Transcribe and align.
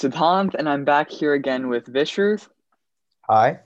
Siddhant, 0.00 0.54
and 0.54 0.66
I'm 0.66 0.84
back 0.84 1.10
here 1.10 1.34
again 1.34 1.68
with 1.68 1.84
Vishruth. 1.84 2.48
Hi. 3.28 3.60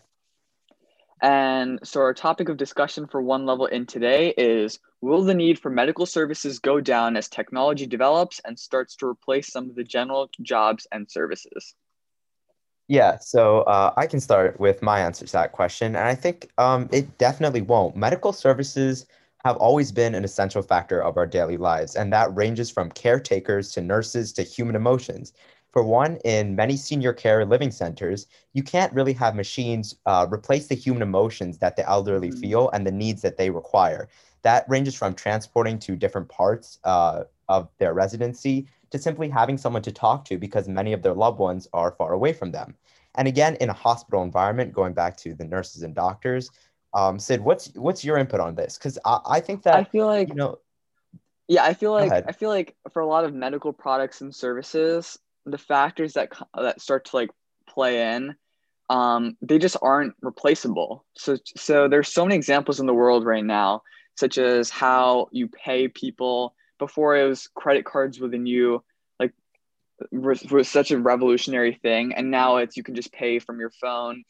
And 1.23 1.79
so, 1.85 2.01
our 2.01 2.13
topic 2.13 2.49
of 2.49 2.57
discussion 2.57 3.07
for 3.07 3.23
one 3.23 3.47
level 3.47 3.67
in 3.67 3.87
today 3.87 4.35
is 4.37 4.81
Will 5.01 5.23
the 5.23 5.35
need 5.35 5.59
for 5.59 5.71
medical 5.71 6.07
services 6.07 6.59
go 6.59 6.81
down 6.81 7.17
as 7.17 7.29
technology 7.29 7.87
develops 7.87 8.41
and 8.45 8.59
starts 8.59 8.97
to 8.97 9.07
replace 9.07 9.53
some 9.53 9.69
of 9.69 9.77
the 9.77 9.85
general 9.85 10.31
jobs 10.43 10.87
and 10.91 11.09
services? 11.09 11.75
Yeah, 12.89 13.19
so 13.19 13.61
uh, 13.61 13.93
I 13.97 14.07
can 14.07 14.19
start 14.19 14.59
with 14.59 14.83
my 14.83 15.01
answer 15.01 15.27
to 15.27 15.33
that 15.33 15.53
question. 15.53 15.95
And 15.95 16.09
I 16.09 16.15
think 16.15 16.51
um, 16.59 16.89
it 16.91 17.17
definitely 17.19 17.61
won't. 17.63 17.97
Medical 17.97 18.33
services 18.33 19.07
have 19.45 19.57
always 19.59 19.93
been 19.93 20.15
an 20.15 20.25
essential 20.25 20.63
factor 20.63 21.03
of 21.03 21.19
our 21.19 21.27
daily 21.27 21.59
lives, 21.59 21.97
and 21.97 22.13
that 22.13 22.35
ranges 22.35 22.71
from 22.71 22.91
caretakers 22.91 23.71
to 23.73 23.83
nurses 23.83 24.33
to 24.33 24.43
human 24.43 24.75
emotions. 24.75 25.35
For 25.75 25.83
one, 25.83 26.19
in 26.25 26.55
many 26.55 26.77
senior 26.77 27.13
care 27.13 27.45
living 27.45 27.73
centers, 27.73 28.29
you 28.53 28.63
can't 28.63 28.93
really 28.93 29.13
have 29.15 29.35
machines 29.35 29.97
uh, 30.07 30.25
replace 30.31 30.69
the 30.69 30.77
human 30.77 31.03
emotions 31.03 31.59
that 31.59 31.75
the 31.75 31.85
elderly 31.89 32.31
mm-hmm. 32.31 32.39
feel 32.39 32.71
and 32.71 32.87
the 32.87 32.93
needs 32.93 33.23
that 33.23 33.39
they 33.39 33.51
require. 33.51 34.09
That 34.43 34.67
ranges 34.69 34.95
from 34.95 35.15
transporting 35.15 35.81
to 35.81 35.97
different 35.97 36.29
parts 36.29 36.79
uh, 36.85 37.25
of 37.49 37.71
their 37.79 37.93
residency 37.93 38.69
to 38.91 38.99
simply 39.01 39.29
having 39.29 39.59
someone 39.59 39.83
to 39.83 39.91
talk 39.91 40.25
to 40.27 40.39
because 40.39 40.69
many 40.69 40.93
of 40.93 41.03
their 41.03 41.13
loved 41.13 41.41
ones 41.41 41.67
are 41.73 41.91
far 41.91 42.13
away 42.13 42.33
from 42.33 42.53
them. 42.53 42.77
And 43.17 43.27
again, 43.27 43.57
in 43.57 43.69
a 43.69 43.73
hospital 43.73 44.23
environment, 44.23 44.73
going 44.73 44.93
back 44.93 45.17
to 45.19 45.35
the 45.35 45.45
nurses 45.45 45.83
and 45.83 45.93
doctors, 45.93 46.51
um, 46.95 47.19
Sid, 47.19 47.41
what's 47.41 47.75
what's 47.75 48.05
your 48.05 48.17
input 48.19 48.39
on 48.39 48.55
this? 48.55 48.79
Because 48.79 48.97
I, 49.05 49.19
I 49.27 49.41
think 49.41 49.65
that 49.65 49.75
I 49.75 49.83
feel 49.83 50.07
like 50.07 50.29
you 50.29 50.37
know, 50.37 50.61
yeah, 51.49 51.65
I 51.65 51.75
feel 51.75 51.91
like 51.91 52.13
I 52.13 52.31
feel 52.31 52.51
like 52.51 52.77
for 52.93 53.01
a 53.01 53.07
lot 53.07 53.25
of 53.25 53.35
medical 53.35 53.73
products 53.73 54.21
and 54.21 54.33
services, 54.33 55.19
the 55.47 55.59
factors 55.59 56.15
that 56.15 56.33
that 56.55 56.81
start 56.81 57.07
to 57.07 57.17
like 57.17 57.31
play 57.69 58.15
in, 58.15 58.35
um, 58.91 59.37
they 59.43 59.59
just 59.59 59.77
aren't 59.83 60.15
replaceable. 60.23 61.05
So 61.17 61.37
so 61.57 61.89
there's 61.89 62.13
so 62.13 62.25
many 62.25 62.37
examples 62.37 62.81
in 62.81 62.87
the 62.87 62.95
world 62.95 63.25
right 63.25 63.45
now, 63.45 63.83
such 64.17 64.39
as 64.39 64.71
how 64.71 65.29
you 65.33 65.49
pay 65.49 65.89
people. 65.89 66.55
Before 66.79 67.17
it 67.17 67.27
was 67.27 67.49
credit 67.55 67.85
cards 67.85 68.19
within 68.19 68.47
you, 68.47 68.83
like 69.21 69.33
was, 70.11 70.43
was 70.45 70.69
such 70.69 70.91
a 70.91 70.99
revolutionary 70.99 71.79
thing, 71.81 72.13
and 72.15 72.31
now 72.31 72.57
it's 72.57 72.77
you 72.77 72.83
can 72.83 72.97
just 72.97 73.13
pay 73.13 73.39
from 73.39 73.61
your 73.61 73.71
phone 73.71 74.25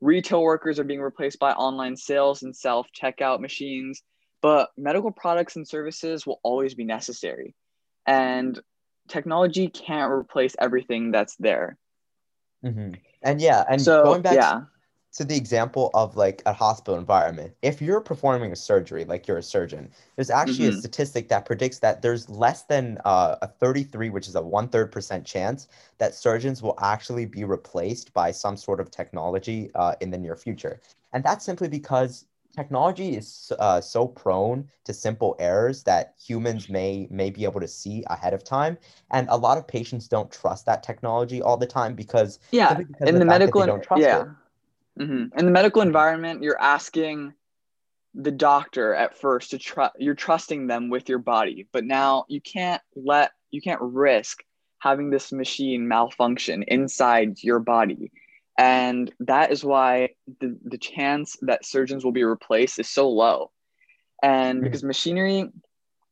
Retail 0.00 0.42
workers 0.42 0.78
are 0.78 0.84
being 0.84 1.02
replaced 1.02 1.38
by 1.38 1.52
online 1.52 1.94
sales 1.94 2.42
and 2.42 2.56
self 2.56 2.86
checkout 2.98 3.40
machines, 3.40 4.02
but 4.40 4.70
medical 4.78 5.10
products 5.10 5.56
and 5.56 5.68
services 5.68 6.26
will 6.26 6.40
always 6.42 6.74
be 6.74 6.84
necessary. 6.84 7.54
And 8.06 8.58
technology 9.10 9.68
can't 9.68 10.10
replace 10.10 10.56
everything 10.58 11.10
that's 11.10 11.36
there. 11.36 11.76
Mm-hmm. 12.64 12.94
And 13.22 13.40
yeah, 13.40 13.64
and 13.68 13.80
so, 13.80 14.04
going 14.04 14.22
back 14.22 14.34
yeah 14.34 14.62
to 15.12 15.24
the 15.24 15.36
example 15.36 15.90
of 15.92 16.16
like 16.16 16.42
a 16.46 16.52
hospital 16.52 16.96
environment, 16.96 17.52
if 17.62 17.82
you're 17.82 18.00
performing 18.00 18.52
a 18.52 18.56
surgery, 18.56 19.04
like 19.04 19.26
you're 19.26 19.38
a 19.38 19.42
surgeon, 19.42 19.90
there's 20.14 20.30
actually 20.30 20.68
mm-hmm. 20.68 20.76
a 20.76 20.80
statistic 20.80 21.28
that 21.28 21.44
predicts 21.44 21.80
that 21.80 22.00
there's 22.00 22.28
less 22.28 22.62
than 22.64 22.98
uh, 23.04 23.36
a 23.42 23.48
33, 23.48 24.10
which 24.10 24.28
is 24.28 24.36
a 24.36 24.42
one 24.42 24.68
third 24.68 24.92
percent 24.92 25.24
chance 25.26 25.66
that 25.98 26.14
surgeons 26.14 26.62
will 26.62 26.78
actually 26.80 27.26
be 27.26 27.44
replaced 27.44 28.12
by 28.14 28.30
some 28.30 28.56
sort 28.56 28.78
of 28.78 28.90
technology 28.90 29.70
uh, 29.74 29.94
in 30.00 30.10
the 30.10 30.18
near 30.18 30.36
future. 30.36 30.80
And 31.12 31.24
that's 31.24 31.44
simply 31.44 31.68
because 31.68 32.26
technology 32.54 33.16
is 33.16 33.52
uh, 33.58 33.80
so 33.80 34.06
prone 34.06 34.68
to 34.84 34.92
simple 34.92 35.36
errors 35.38 35.82
that 35.84 36.14
humans 36.22 36.68
may 36.68 37.06
may 37.10 37.30
be 37.30 37.44
able 37.44 37.60
to 37.60 37.68
see 37.68 38.04
ahead 38.08 38.34
of 38.34 38.42
time 38.44 38.76
and 39.12 39.28
a 39.30 39.36
lot 39.36 39.56
of 39.56 39.66
patients 39.66 40.08
don't 40.08 40.30
trust 40.30 40.66
that 40.66 40.82
technology 40.82 41.40
all 41.40 41.56
the 41.56 41.66
time 41.66 41.94
because 41.94 42.38
yeah 42.50 42.74
because 42.74 43.08
in 43.08 43.14
the, 43.14 43.20
the 43.20 43.24
medical 43.24 43.64
don't 43.64 43.82
trust 43.82 44.02
yeah. 44.02 44.24
Mm-hmm. 44.98 45.38
In 45.38 45.44
the 45.46 45.50
medical 45.50 45.82
environment, 45.82 46.42
you're 46.42 46.60
asking 46.60 47.32
the 48.14 48.30
doctor 48.30 48.94
at 48.94 49.16
first 49.16 49.50
to 49.50 49.58
trust. 49.58 49.94
You're 49.98 50.14
trusting 50.14 50.66
them 50.66 50.90
with 50.90 51.08
your 51.08 51.18
body, 51.18 51.68
but 51.72 51.84
now 51.84 52.24
you 52.28 52.40
can't 52.40 52.82
let 52.94 53.32
you 53.50 53.62
can't 53.62 53.80
risk 53.80 54.44
having 54.78 55.10
this 55.10 55.32
machine 55.32 55.86
malfunction 55.86 56.64
inside 56.64 57.42
your 57.42 57.60
body, 57.60 58.10
and 58.58 59.12
that 59.20 59.52
is 59.52 59.64
why 59.64 60.10
the 60.40 60.58
the 60.64 60.78
chance 60.78 61.36
that 61.42 61.64
surgeons 61.64 62.04
will 62.04 62.12
be 62.12 62.24
replaced 62.24 62.78
is 62.78 62.88
so 62.88 63.08
low. 63.08 63.50
And 64.22 64.58
mm-hmm. 64.58 64.64
because 64.64 64.82
machinery, 64.82 65.50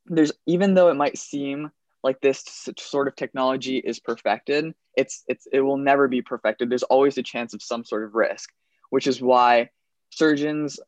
there's 0.06 0.32
even 0.46 0.74
though 0.74 0.88
it 0.88 0.94
might 0.94 1.18
seem 1.18 1.70
like 2.02 2.20
this 2.20 2.44
sort 2.78 3.08
of 3.08 3.16
technology 3.16 3.78
is 3.78 4.00
perfected, 4.00 4.72
it's 4.96 5.24
it's 5.28 5.46
it 5.52 5.60
will 5.60 5.76
never 5.76 6.08
be 6.08 6.22
perfected. 6.22 6.70
There's 6.70 6.84
always 6.84 7.18
a 7.18 7.22
chance 7.22 7.54
of 7.54 7.62
some 7.62 7.84
sort 7.84 8.04
of 8.04 8.14
risk 8.14 8.50
which 8.90 9.06
is 9.06 9.20
why 9.20 9.70
surgeons 10.10 10.80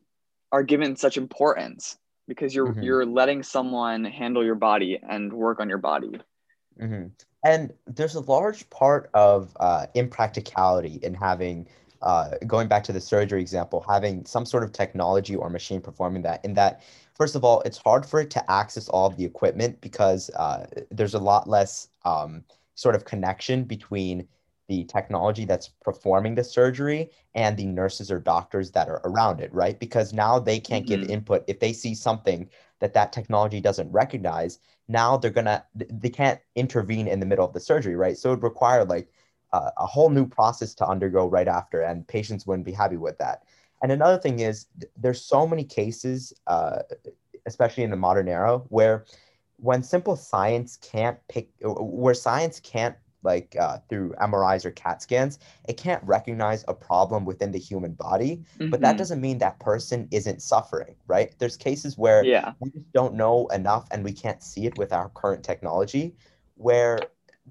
are 0.53 0.63
given 0.63 0.97
such 0.97 1.17
importance 1.17 1.99
because 2.27 2.55
you're 2.55 2.69
mm-hmm. 2.69 2.83
you're 2.83 3.07
letting 3.07 3.43
someone 3.43 4.05
handle 4.05 4.45
your 4.45 4.55
body 4.55 5.01
and 5.09 5.33
work 5.33 5.61
on 5.61 5.69
your 5.69 5.79
body. 5.79 6.21
Mm-hmm. 6.81 7.07
And 7.45 7.73
there's 7.87 8.15
a 8.15 8.21
large 8.21 8.69
part 8.71 9.11
of 9.15 9.57
uh, 9.61 9.87
impracticality 9.95 11.01
in 11.03 11.15
having, 11.15 11.67
uh, 12.03 12.33
going 12.47 12.69
back 12.69 12.85
to 12.85 12.93
the 12.93 13.01
surgery 13.01 13.41
example, 13.41 13.85
having 13.89 14.25
some 14.27 14.45
sort 14.45 14.63
of 14.63 14.73
technology 14.73 15.37
or 15.37 15.49
machine 15.49 15.81
performing 15.81 16.23
that. 16.23 16.45
In 16.45 16.55
that, 16.55 16.83
first 17.15 17.35
of 17.35 17.45
all, 17.45 17.63
it's 17.63 17.79
hard 17.79 18.05
for 18.05 18.21
it 18.21 18.31
to 18.31 18.51
access 18.51 18.89
all 18.89 19.07
of 19.07 19.17
the 19.17 19.25
equipment 19.25 19.81
because 19.81 20.31
uh, 20.31 20.67
there's 20.91 21.15
a 21.15 21.19
lot 21.19 21.49
less 21.49 21.89
um, 22.05 22.45
sort 22.75 22.95
of 22.95 23.05
connection 23.05 23.65
between 23.65 24.27
the 24.69 24.85
technology 24.85 25.45
that's 25.45 25.69
performing 25.69 26.37
the 26.37 26.45
surgery 26.45 27.11
and 27.35 27.57
the 27.57 27.67
nurses 27.67 28.11
or 28.11 28.21
doctors 28.21 28.71
that 28.71 28.89
are 28.89 29.01
around 29.05 29.41
it, 29.41 29.53
right? 29.53 29.81
Because 29.81 30.13
now 30.13 30.39
they 30.39 30.61
can't 30.61 30.87
mm-hmm. 30.87 31.03
give 31.03 31.11
input. 31.11 31.45
If 31.49 31.59
they 31.59 31.73
see 31.73 31.95
something 31.95 32.49
that 32.81 32.95
that 32.95 33.13
technology 33.13 33.61
doesn't 33.61 33.91
recognize, 33.93 34.59
now 34.89 35.17
they're 35.17 35.31
gonna, 35.31 35.65
they 35.75 36.09
can't 36.09 36.41
intervene 36.57 37.07
in 37.07 37.21
the 37.21 37.27
middle 37.27 37.47
of 37.47 37.53
the 37.53 37.61
surgery, 37.61 37.97
right? 37.97 38.19
So 38.19 38.31
it 38.31 38.37
would 38.37 38.43
require 38.43 38.85
like 38.85 39.09
uh, 39.53 39.71
a 39.79 39.87
whole 39.87 40.11
new 40.11 40.27
process 40.27 40.75
to 40.75 40.87
undergo 40.87 41.29
right 41.29 41.49
after, 41.49 41.83
and 41.83 42.07
patients 42.07 42.47
wouldn't 42.47 42.67
be 42.67 42.73
happy 42.73 42.97
with 42.97 43.19
that. 43.19 43.45
And 43.83 43.93
another 43.93 44.19
thing 44.19 44.41
is, 44.41 44.67
there's 44.97 45.23
so 45.23 45.47
many 45.47 45.65
cases, 45.65 46.33
uh, 46.47 46.81
especially 47.47 47.85
in 47.85 47.91
the 47.91 47.97
modern 47.97 48.29
era, 48.29 48.59
where 48.69 49.07
when 49.57 49.83
simple 49.83 50.17
science 50.17 50.79
can't 50.83 51.19
pick, 51.29 51.49
where 51.63 52.15
science 52.15 52.61
can't 52.61 52.97
like 53.23 53.57
uh, 53.61 53.79
through 53.89 54.15
MRIs 54.21 54.65
or 54.65 54.71
CAT 54.71 55.03
scans, 55.03 55.39
it 55.69 55.77
can't 55.77 56.03
recognize 56.05 56.65
a 56.69 56.75
problem 56.75 57.25
within 57.25 57.51
the 57.53 57.59
human 57.59 57.93
body. 57.93 58.43
Mm-hmm. 58.59 58.71
But 58.71 58.81
that 58.81 58.91
mm-hmm. 58.91 58.99
doesn't 58.99 59.21
mean 59.21 59.39
that 59.39 59.59
person 59.61 60.09
isn't 60.11 60.43
suffering, 60.43 60.95
right? 61.07 61.35
There's 61.39 61.57
cases 61.57 61.99
where 61.99 62.25
yeah. 62.25 62.53
we 62.61 62.71
just 62.71 62.91
don't 62.93 63.15
know 63.15 63.47
enough 63.49 63.89
and 63.91 64.05
we 64.05 64.13
can't 64.13 64.43
see 64.43 64.67
it 64.67 64.79
with 64.79 64.93
our 64.93 65.11
current 65.11 65.45
technology, 65.45 66.15
where 66.55 66.99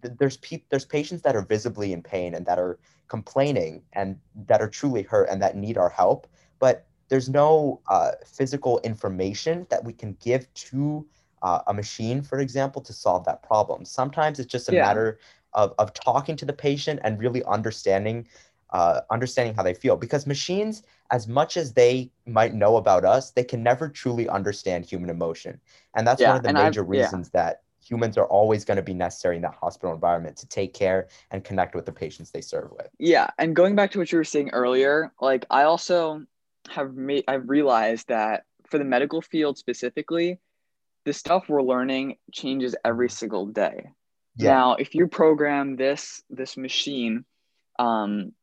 th- 0.02 0.16
there's 0.18 0.38
pe- 0.38 0.64
there's 0.70 0.86
patients 0.86 1.22
that 1.24 1.36
are 1.36 1.44
visibly 1.44 1.94
in 1.94 2.02
pain 2.02 2.34
and 2.36 2.46
that 2.46 2.60
are 2.60 2.80
complaining 3.08 3.82
and 3.94 4.18
that 4.48 4.62
are 4.62 4.70
truly 4.70 5.04
hurt 5.04 5.30
and 5.30 5.42
that 5.42 5.58
need 5.58 5.78
our 5.78 5.90
help, 5.90 6.28
but 6.60 6.86
there's 7.10 7.28
no 7.28 7.82
uh, 7.90 8.12
physical 8.26 8.80
information 8.84 9.66
that 9.70 9.84
we 9.84 9.92
can 9.92 10.16
give 10.24 10.52
to 10.54 11.06
uh, 11.42 11.62
a 11.68 11.74
machine, 11.74 12.22
for 12.22 12.40
example, 12.40 12.82
to 12.82 12.94
solve 12.94 13.26
that 13.26 13.42
problem. 13.42 13.84
Sometimes 13.84 14.40
it's 14.40 14.52
just 14.52 14.70
a 14.70 14.74
yeah. 14.74 14.86
matter 14.86 15.20
of, 15.54 15.74
of 15.78 15.94
talking 15.94 16.36
to 16.38 16.46
the 16.46 16.54
patient 16.54 17.00
and 17.04 17.20
really 17.20 17.44
understanding 17.46 18.28
uh, 18.72 19.02
understanding 19.10 19.56
how 19.56 19.64
they 19.64 19.74
feel. 19.74 19.98
Because 19.98 20.28
machines 20.28 20.84
as 21.10 21.28
much 21.28 21.58
as 21.58 21.74
they 21.74 22.12
might 22.28 22.54
know 22.54 22.78
about 22.78 23.04
us 23.04 23.32
they 23.32 23.44
can 23.44 23.64
never 23.64 23.90
truly 23.90 24.30
understand 24.30 24.86
human 24.86 25.10
emotion. 25.10 25.60
And 25.96 26.06
that's 26.06 26.22
yeah, 26.22 26.30
one 26.30 26.38
of 26.38 26.44
the 26.44 26.54
major 26.54 26.82
I've, 26.82 26.90
reasons 26.90 27.32
yeah. 27.34 27.44
that 27.44 27.64
humans 27.82 28.18
are 28.18 28.26
always 28.26 28.66
going 28.66 28.78
to 28.78 28.84
be 28.84 28.94
necessary 28.94 29.38
in 29.38 29.42
that 29.42 29.56
hospital 29.56 29.94
environment 29.94 30.38
to 30.38 30.48
take 30.48 30.74
care 30.74 31.08
and 31.32 31.44
connect 31.44 31.76
with 31.76 31.86
the 31.86 31.92
patients 31.92 32.30
they 32.32 32.42
serve 32.42 32.72
with. 32.72 32.90
Yeah 33.00 33.30
and 33.38 33.56
going 33.56 33.76
back 33.76 33.92
to 33.92 34.00
what 34.00 34.12
you 34.12 34.18
were 34.18 34.24
saying 34.24 34.50
earlier 34.52 35.12
like 35.20 35.46
i 35.50 35.64
also 35.64 36.24
have 36.70 36.94
made 36.94 37.24
i've 37.28 37.50
realized 37.50 38.08
that 38.10 38.44
for 38.70 38.78
the 38.78 38.84
medical 38.84 39.22
field 39.22 39.58
specifically 39.58 40.40
the 41.06 41.14
stuff 41.14 41.46
we're 41.48 41.64
learning 41.64 42.18
changes 42.32 42.76
every 42.86 43.10
single 43.10 43.48
day 43.48 43.90
yeah. 44.40 44.52
Now, 44.52 44.76
if 44.76 44.96
you 44.96 45.08
program 45.08 45.76
this 45.76 46.24
this 46.30 46.56
machine 46.56 47.26
um, 47.78 48.34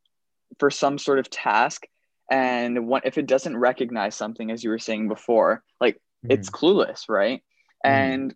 for 0.58 0.70
some 0.70 0.98
sort 0.98 1.18
of 1.18 1.30
task, 1.30 1.86
and 2.30 2.86
what 2.86 3.06
if 3.06 3.18
it 3.18 3.26
doesn't 3.26 3.56
recognize 3.56 4.14
something, 4.14 4.50
as 4.50 4.62
you 4.62 4.70
were 4.70 4.78
saying 4.78 5.08
before, 5.08 5.62
like 5.80 5.94
mm-hmm. 5.94 6.32
it's 6.32 6.50
clueless, 6.50 7.08
right? 7.08 7.42
Mm-hmm. 7.84 8.12
And 8.12 8.34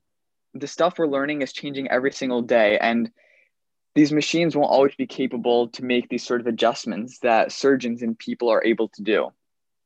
the 0.55 0.67
stuff 0.67 0.99
we're 0.99 1.07
learning 1.07 1.43
is 1.43 1.53
changing 1.53 1.89
every 1.89 2.13
single 2.13 2.43
day, 2.43 2.79
and 2.79 3.11
these 3.95 4.13
machines 4.13 4.57
won't 4.57 4.71
always 4.71 4.95
be 4.95 5.07
capable 5.07 5.69
to 5.69 5.85
make 5.85 6.09
these 6.09 6.25
sort 6.25 6.41
of 6.41 6.47
adjustments 6.47 7.19
that 7.19 7.53
surgeons 7.53 8.03
and 8.03 8.19
people 8.19 8.49
are 8.49 8.65
able 8.65 8.89
to 8.89 9.03
do. 9.03 9.31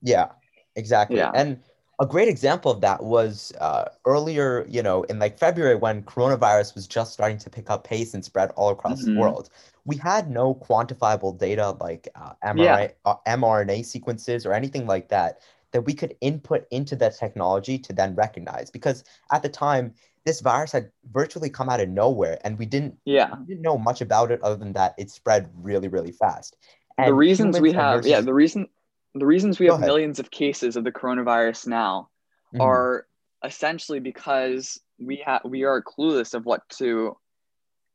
Yeah, 0.01 0.29
exactly. 0.77 1.17
Yeah. 1.17 1.33
And 1.35 1.61
a 2.01 2.07
great 2.07 2.29
example 2.29 2.71
of 2.71 2.81
that 2.81 3.03
was 3.03 3.53
uh, 3.61 3.85
earlier, 4.05 4.67
you 4.69 4.83
know, 4.83 5.03
in 5.05 5.19
like 5.19 5.39
February 5.39 5.77
when 5.77 6.03
coronavirus 6.03 6.75
was 6.75 6.87
just 6.87 7.13
starting 7.13 7.39
to 7.39 7.51
pick 7.51 7.71
up 7.71 7.85
pace 7.85 8.15
and 8.15 8.25
spread 8.25 8.51
all 8.57 8.71
across 8.71 9.03
mm-hmm. 9.03 9.15
the 9.15 9.21
world. 9.21 9.51
We 9.85 9.97
had 9.97 10.31
no 10.31 10.55
quantifiable 10.55 11.39
data 11.39 11.77
like 11.81 12.09
uh, 12.15 12.33
mRNA, 12.45 12.57
yeah. 12.57 12.89
uh, 13.05 13.17
mRNA 13.27 13.85
sequences 13.85 14.47
or 14.47 14.53
anything 14.53 14.87
like 14.87 15.09
that 15.09 15.41
that 15.73 15.83
we 15.83 15.93
could 15.93 16.17
input 16.21 16.67
into 16.71 16.97
that 16.97 17.17
technology 17.17 17.79
to 17.79 17.93
then 17.93 18.15
recognize. 18.15 18.71
Because 18.71 19.05
at 19.33 19.43
the 19.43 19.49
time, 19.49 19.93
this 20.25 20.41
virus 20.41 20.73
had 20.73 20.91
virtually 21.13 21.51
come 21.51 21.69
out 21.69 21.81
of 21.81 21.89
nowhere, 21.89 22.39
and 22.45 22.59
we 22.59 22.67
didn't 22.67 22.97
yeah 23.05 23.35
we 23.39 23.45
didn't 23.45 23.63
know 23.63 23.79
much 23.79 24.01
about 24.01 24.31
it 24.31 24.43
other 24.43 24.57
than 24.57 24.73
that 24.73 24.95
it 24.99 25.11
spread 25.11 25.51
really 25.55 25.89
really 25.89 26.13
fast. 26.13 26.57
And 26.97 27.09
the 27.09 27.15
reasons 27.15 27.61
we 27.61 27.73
have 27.73 27.97
nurses, 27.97 28.11
yeah 28.11 28.21
the 28.21 28.35
reason 28.35 28.69
the 29.15 29.27
reasons 29.27 29.59
we 29.59 29.67
have 29.67 29.77
ahead. 29.77 29.87
millions 29.87 30.19
of 30.19 30.31
cases 30.31 30.77
of 30.77 30.85
the 30.85 30.93
coronavirus 30.93 31.67
now 31.69 32.09
mm-hmm. 32.53 32.61
are 32.61 33.07
essentially 33.45 34.01
because 34.01 34.81
we 34.99 35.23
have 35.25 35.43
we 35.45 35.65
are 35.65 35.83
clueless 35.83 36.35
of 36.35 36.45
what 36.45 36.69
to 36.69 37.17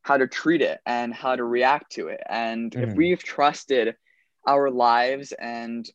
how 0.02 0.18
to 0.18 0.28
treat 0.28 0.62
it 0.62 0.80
and 0.86 1.14
how 1.14 1.36
to 1.36 1.44
react 1.44 1.92
to 1.92 2.08
it 2.08 2.22
and 2.30 2.72
mm-hmm. 2.72 2.90
if 2.90 2.96
we've 2.96 3.24
trusted 3.24 3.96
our 4.48 4.70
lives 4.70 5.34
and 5.34 5.90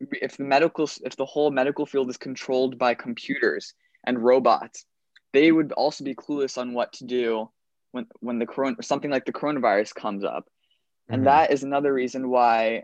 if 0.00 0.36
the 0.36 0.44
medical 0.44 0.88
if 1.04 1.16
the 1.16 1.24
whole 1.24 1.50
medical 1.50 1.86
field 1.86 2.10
is 2.10 2.16
controlled 2.16 2.78
by 2.78 2.94
computers 2.94 3.74
and 4.04 4.22
robots 4.22 4.84
they 5.32 5.50
would 5.50 5.72
also 5.72 6.04
be 6.04 6.14
clueless 6.14 6.58
on 6.58 6.74
what 6.74 6.92
to 6.92 7.04
do 7.04 7.48
when 7.92 8.06
when 8.20 8.38
the 8.38 8.46
corona 8.46 8.76
something 8.82 9.10
like 9.10 9.24
the 9.24 9.32
coronavirus 9.32 9.94
comes 9.94 10.24
up 10.24 10.46
and 11.08 11.20
mm-hmm. 11.20 11.26
that 11.26 11.50
is 11.50 11.62
another 11.62 11.92
reason 11.92 12.28
why 12.28 12.82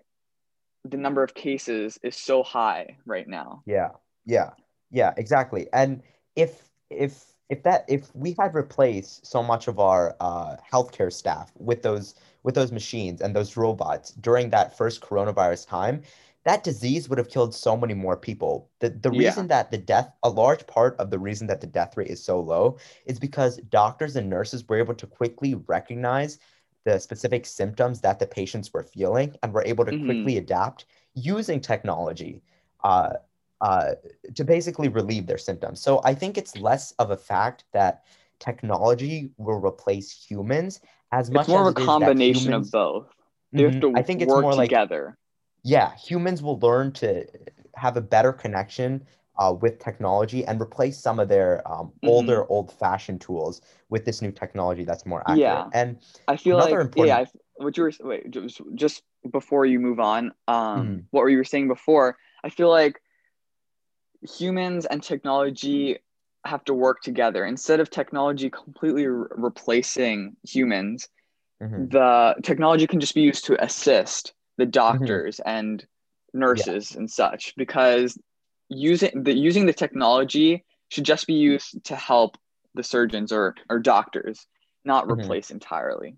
the 0.85 0.97
number 0.97 1.23
of 1.23 1.35
cases 1.35 1.99
is 2.03 2.17
so 2.17 2.43
high 2.43 2.97
right 3.07 3.29
now. 3.29 3.63
Yeah. 3.67 3.91
Yeah. 4.25 4.51
Yeah, 4.91 5.13
exactly. 5.17 5.69
And 5.73 6.03
if 6.37 6.69
if 6.91 7.25
if 7.49 7.63
that 7.65 7.85
if 7.89 8.15
we 8.15 8.35
had 8.39 8.55
replaced 8.55 9.27
so 9.27 9.43
much 9.43 9.69
of 9.69 9.79
our 9.79 10.17
uh, 10.21 10.57
healthcare 10.73 11.13
staff 11.13 11.53
with 11.57 11.83
those 11.83 12.15
with 12.43 12.55
those 12.55 12.73
machines 12.73 13.21
and 13.21 13.35
those 13.35 13.57
robots 13.57 14.13
during 14.13 14.51
that 14.51 14.77
first 14.77 15.01
coronavirus 15.01 15.69
time, 15.69 16.03
that 16.45 16.65
disease 16.65 17.09
would 17.09 17.19
have 17.19 17.29
killed 17.29 17.55
so 17.55 17.77
many 17.77 17.95
more 17.95 18.17
people. 18.17 18.71
The 18.79 18.91
the 18.91 19.11
yeah. 19.13 19.29
reason 19.29 19.49
that 19.49 19.71
the 19.71 19.79
death 19.79 20.13
a 20.23 20.31
large 20.31 20.67
part 20.67 20.97
of 20.99 21.11
the 21.11 21.19
reason 21.19 21.47
that 21.49 21.61
the 21.61 21.67
death 21.67 21.97
rate 21.97 22.09
is 22.09 22.23
so 22.23 22.41
low 22.41 22.79
is 23.05 23.19
because 23.19 23.59
doctors 23.69 24.17
and 24.17 24.31
nurses 24.31 24.67
were 24.69 24.79
able 24.79 24.95
to 24.95 25.07
quickly 25.07 25.55
recognize 25.67 26.39
the 26.85 26.99
specific 26.99 27.47
symptoms 27.47 28.01
that 28.01 28.19
the 28.19 28.27
patients 28.27 28.73
were 28.73 28.83
feeling 28.83 29.37
and 29.43 29.53
were 29.53 29.65
able 29.65 29.85
to 29.85 29.93
mm-hmm. 29.93 30.07
quickly 30.07 30.39
adapt 30.39 30.87
using 31.15 31.61
technology 31.61 32.43
uh, 32.85 33.11
uh, 33.61 33.93
to 34.35 34.45
basically 34.45 34.89
relieve 34.89 35.27
their 35.27 35.39
symptoms. 35.39 35.81
So 35.81 36.01
I 36.05 36.15
think 36.15 36.39
it's 36.39 36.57
less 36.57 36.93
of 36.93 37.11
a 37.11 37.17
fact 37.17 37.65
that 37.73 38.05
technology 38.39 39.31
will 39.37 39.61
replace 39.61 40.11
humans 40.11 40.81
as 41.13 41.29
it's 41.29 41.35
much 41.35 41.49
more 41.49 41.69
as 41.69 41.77
of 41.77 41.83
a 41.83 41.87
combination 41.87 42.53
humans, 42.53 42.69
of 42.69 42.73
both. 42.73 43.09
They 43.53 43.65
mm-hmm, 43.65 43.73
have 43.73 43.81
to 43.83 43.93
I 43.97 44.03
think 44.03 44.23
it's 44.23 44.31
more 44.31 44.53
together. 44.53 45.05
Like, 45.07 45.15
yeah, 45.63 45.95
humans 45.97 46.43
will 46.43 46.59
learn 46.61 46.93
to 46.93 47.27
have 47.75 47.97
a 47.97 48.01
better 48.01 48.33
connection 48.33 49.05
uh, 49.41 49.53
with 49.53 49.79
technology 49.79 50.45
and 50.45 50.61
replace 50.61 50.99
some 50.99 51.19
of 51.19 51.29
their 51.29 51.67
um, 51.67 51.87
mm-hmm. 51.87 52.09
older, 52.09 52.45
old-fashioned 52.49 53.21
tools 53.21 53.63
with 53.89 54.05
this 54.05 54.21
new 54.23 54.31
technology 54.31 54.85
that's 54.85 55.07
more 55.07 55.23
accurate. 55.23 55.41
Yeah, 55.41 55.65
and 55.73 55.99
I 56.29 56.37
feel 56.37 56.59
like 56.59 56.71
important... 56.71 57.09
yeah. 57.09 57.19
I, 57.19 57.27
what 57.57 57.77
you 57.77 57.85
were 57.85 57.93
wait 58.01 58.31
just, 58.31 58.61
just 58.75 59.03
before 59.33 59.67
you 59.67 59.81
move 59.81 59.99
on, 59.99 60.33
um, 60.47 60.57
mm-hmm. 60.57 60.99
what 61.11 61.23
were 61.23 61.31
you 61.31 61.39
were 61.39 61.45
saying 61.45 61.69
before? 61.69 62.17
I 62.45 62.51
feel 62.51 62.69
like 62.69 63.01
humans 64.39 64.87
and 64.87 65.03
technology 65.03 65.99
have 66.45 66.65
to 66.65 66.75
work 66.75 67.03
together 67.03 67.45
instead 67.45 67.81
of 67.81 67.91
technology 67.91 68.51
completely 68.51 69.07
re- 69.07 69.29
replacing 69.31 70.37
humans. 70.47 71.09
Mm-hmm. 71.63 71.89
The 71.89 72.37
technology 72.43 72.87
can 72.87 73.01
just 73.01 73.15
be 73.15 73.23
used 73.23 73.47
to 73.47 73.63
assist 73.63 74.35
the 74.57 74.65
mm-hmm. 74.65 74.71
doctors 74.71 75.41
and 75.41 75.85
nurses 76.33 76.93
yeah. 76.93 76.99
and 76.99 77.11
such 77.11 77.55
because 77.57 78.19
using 78.71 79.25
the 79.25 79.35
using 79.35 79.67
the 79.67 79.73
technology 79.73 80.65
should 80.89 81.05
just 81.05 81.27
be 81.27 81.35
used 81.35 81.85
to 81.85 81.97
help 81.97 82.39
the 82.75 82.83
surgeons 82.83 83.33
or 83.33 83.55
or 83.69 83.79
doctors, 83.79 84.47
not 84.85 85.05
mm-hmm. 85.05 85.21
replace 85.21 85.47
mm-hmm. 85.47 85.57
entirely. 85.57 86.17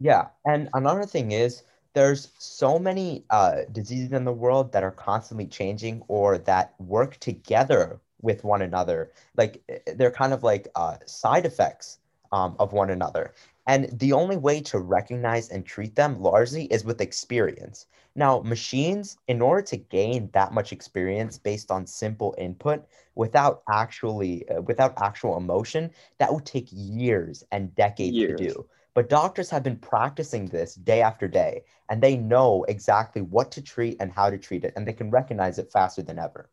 Yeah, 0.00 0.26
and 0.44 0.68
another 0.74 1.04
thing 1.04 1.32
is 1.32 1.62
there's 1.94 2.28
so 2.38 2.78
many 2.78 3.24
uh, 3.30 3.62
diseases 3.70 4.12
in 4.12 4.24
the 4.24 4.32
world 4.32 4.72
that 4.72 4.82
are 4.82 4.90
constantly 4.90 5.46
changing 5.46 6.02
or 6.08 6.38
that 6.38 6.74
work 6.80 7.18
together 7.18 8.00
with 8.20 8.44
one 8.44 8.62
another. 8.62 9.12
Like 9.36 9.62
eh, 9.68 9.78
they're 9.96 10.10
kind 10.10 10.32
of 10.32 10.42
like 10.42 10.68
uh, 10.74 10.96
side 11.06 11.46
effects 11.46 11.98
um, 12.32 12.56
of 12.58 12.72
one 12.72 12.90
another. 12.90 13.34
And 13.66 13.88
the 13.98 14.12
only 14.12 14.36
way 14.36 14.60
to 14.62 14.78
recognize 14.78 15.48
and 15.50 15.64
treat 15.64 15.94
them 15.94 16.20
largely 16.20 16.64
is 16.64 16.84
with 16.84 17.00
experience. 17.00 17.86
Now, 18.14 18.40
machines, 18.40 19.16
in 19.28 19.40
order 19.40 19.62
to 19.62 19.76
gain 19.76 20.28
that 20.32 20.52
much 20.52 20.72
experience 20.72 21.38
based 21.38 21.70
on 21.70 21.86
simple 21.86 22.34
input 22.38 22.84
without 23.14 23.62
actually 23.70 24.48
uh, 24.48 24.60
without 24.62 24.94
actual 25.00 25.36
emotion, 25.36 25.90
that 26.18 26.32
would 26.32 26.44
take 26.44 26.68
years 26.70 27.44
and 27.52 27.74
decades 27.74 28.16
years. 28.16 28.38
to 28.38 28.48
do. 28.48 28.66
But 28.94 29.08
doctors 29.08 29.48
have 29.48 29.62
been 29.62 29.76
practicing 29.76 30.46
this 30.46 30.74
day 30.74 31.00
after 31.00 31.26
day, 31.26 31.64
and 31.88 32.02
they 32.02 32.16
know 32.16 32.64
exactly 32.68 33.22
what 33.22 33.50
to 33.52 33.62
treat 33.62 33.96
and 34.00 34.12
how 34.12 34.28
to 34.28 34.36
treat 34.36 34.64
it, 34.64 34.74
and 34.76 34.86
they 34.86 34.92
can 34.92 35.10
recognize 35.10 35.58
it 35.58 35.72
faster 35.72 36.02
than 36.02 36.18
ever. 36.18 36.50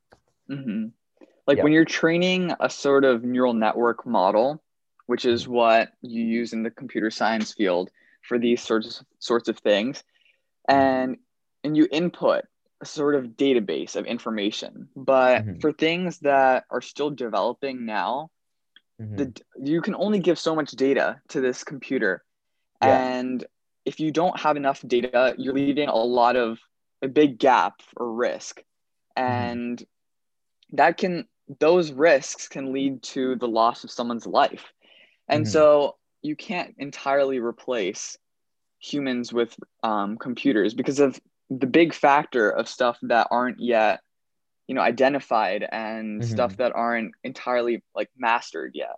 Mm-hmm. 0.49 0.87
Like 1.47 1.63
when 1.63 1.73
you're 1.73 1.83
training 1.83 2.53
a 2.59 2.69
sort 2.69 3.03
of 3.03 3.23
neural 3.23 3.53
network 3.53 4.05
model, 4.05 4.61
which 5.09 5.25
is 5.25 5.47
what 5.47 5.89
you 6.03 6.23
use 6.23 6.53
in 6.53 6.61
the 6.61 6.69
computer 6.69 7.09
science 7.09 7.51
field 7.51 7.89
for 8.21 8.37
these 8.37 8.61
sorts 8.61 8.99
of, 8.99 9.07
sorts 9.17 9.49
of 9.49 9.57
things, 9.57 10.03
and 10.67 11.17
and 11.63 11.75
you 11.75 11.87
input 11.91 12.45
a 12.79 12.85
sort 12.85 13.15
of 13.15 13.25
database 13.29 13.95
of 13.95 14.05
information. 14.05 14.87
But 14.95 15.41
mm-hmm. 15.41 15.59
for 15.61 15.71
things 15.71 16.19
that 16.19 16.65
are 16.69 16.83
still 16.83 17.09
developing 17.09 17.87
now, 17.87 18.29
mm-hmm. 19.01 19.15
the 19.15 19.41
you 19.59 19.81
can 19.81 19.95
only 19.95 20.19
give 20.19 20.37
so 20.37 20.53
much 20.55 20.69
data 20.73 21.19
to 21.29 21.41
this 21.41 21.63
computer, 21.63 22.23
yeah. 22.79 23.17
and 23.17 23.43
if 23.85 23.99
you 23.99 24.11
don't 24.11 24.39
have 24.39 24.57
enough 24.57 24.79
data, 24.85 25.33
you're 25.39 25.55
leaving 25.55 25.89
a 25.89 25.95
lot 25.95 26.35
of 26.35 26.59
a 27.01 27.07
big 27.07 27.39
gap 27.39 27.81
or 27.97 28.13
risk, 28.13 28.59
mm-hmm. 29.17 29.31
and 29.31 29.77
mm-hmm. 29.79 30.75
that 30.75 30.97
can 30.97 31.27
those 31.57 31.91
risks 31.91 32.47
can 32.47 32.71
lead 32.71 33.01
to 33.01 33.35
the 33.37 33.47
loss 33.47 33.83
of 33.83 33.89
someone's 33.89 34.27
life, 34.27 34.71
and 35.29 35.45
mm-hmm. 35.45 35.51
so 35.51 35.95
you 36.21 36.35
can't 36.35 36.75
entirely 36.77 37.39
replace 37.39 38.17
humans 38.79 39.31
with 39.31 39.55
um, 39.83 40.17
computers 40.17 40.73
because 40.73 40.99
of 40.99 41.19
the 41.49 41.67
big 41.67 41.93
factor 41.93 42.49
of 42.49 42.67
stuff 42.67 42.97
that 43.01 43.27
aren't 43.31 43.59
yet 43.59 44.01
you 44.67 44.75
know 44.75 44.81
identified 44.81 45.67
and 45.71 46.21
mm-hmm. 46.21 46.31
stuff 46.31 46.57
that 46.57 46.71
aren't 46.75 47.11
entirely 47.23 47.83
like 47.95 48.09
mastered 48.17 48.71
yet 48.75 48.97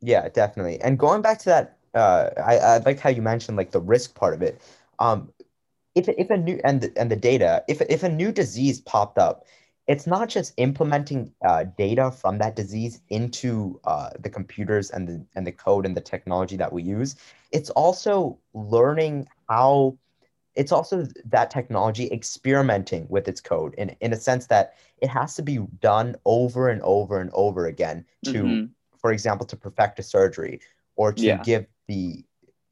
yeah 0.00 0.28
definitely 0.28 0.80
and 0.80 0.98
going 0.98 1.22
back 1.22 1.38
to 1.38 1.44
that 1.44 1.78
uh 1.94 2.30
i 2.44 2.58
i 2.58 2.78
like 2.78 2.98
how 2.98 3.08
you 3.08 3.22
mentioned 3.22 3.56
like 3.56 3.70
the 3.70 3.80
risk 3.80 4.16
part 4.16 4.34
of 4.34 4.42
it 4.42 4.60
um 4.98 5.32
if, 5.94 6.08
if 6.08 6.30
a 6.30 6.36
new 6.36 6.60
and 6.64 6.80
the, 6.80 6.92
and 6.96 7.10
the 7.10 7.16
data 7.16 7.62
if, 7.68 7.80
if 7.82 8.02
a 8.02 8.08
new 8.08 8.32
disease 8.32 8.80
popped 8.80 9.16
up 9.16 9.46
it's 9.92 10.06
not 10.06 10.26
just 10.26 10.54
implementing 10.56 11.30
uh, 11.44 11.64
data 11.76 12.10
from 12.10 12.38
that 12.38 12.56
disease 12.56 13.02
into 13.10 13.78
uh, 13.84 14.08
the 14.20 14.30
computers 14.30 14.90
and 14.90 15.06
the 15.06 15.22
and 15.36 15.46
the 15.46 15.52
code 15.52 15.84
and 15.84 15.94
the 15.94 16.00
technology 16.00 16.56
that 16.56 16.72
we 16.72 16.82
use 16.82 17.16
it's 17.50 17.68
also 17.70 18.38
learning 18.54 19.28
how 19.50 19.96
it's 20.54 20.72
also 20.72 21.06
that 21.26 21.50
technology 21.50 22.10
experimenting 22.10 23.06
with 23.10 23.28
its 23.28 23.40
code 23.40 23.74
in, 23.76 23.94
in 24.00 24.12
a 24.14 24.16
sense 24.16 24.46
that 24.46 24.74
it 24.98 25.08
has 25.08 25.34
to 25.34 25.42
be 25.42 25.58
done 25.80 26.16
over 26.24 26.70
and 26.70 26.80
over 26.82 27.20
and 27.20 27.30
over 27.34 27.66
again 27.66 28.02
to 28.24 28.32
mm-hmm. 28.32 28.64
for 28.96 29.12
example 29.12 29.44
to 29.44 29.56
perfect 29.56 29.98
a 29.98 30.02
surgery 30.02 30.58
or 30.96 31.12
to 31.12 31.22
yeah. 31.22 31.42
give 31.42 31.66
the 31.88 32.24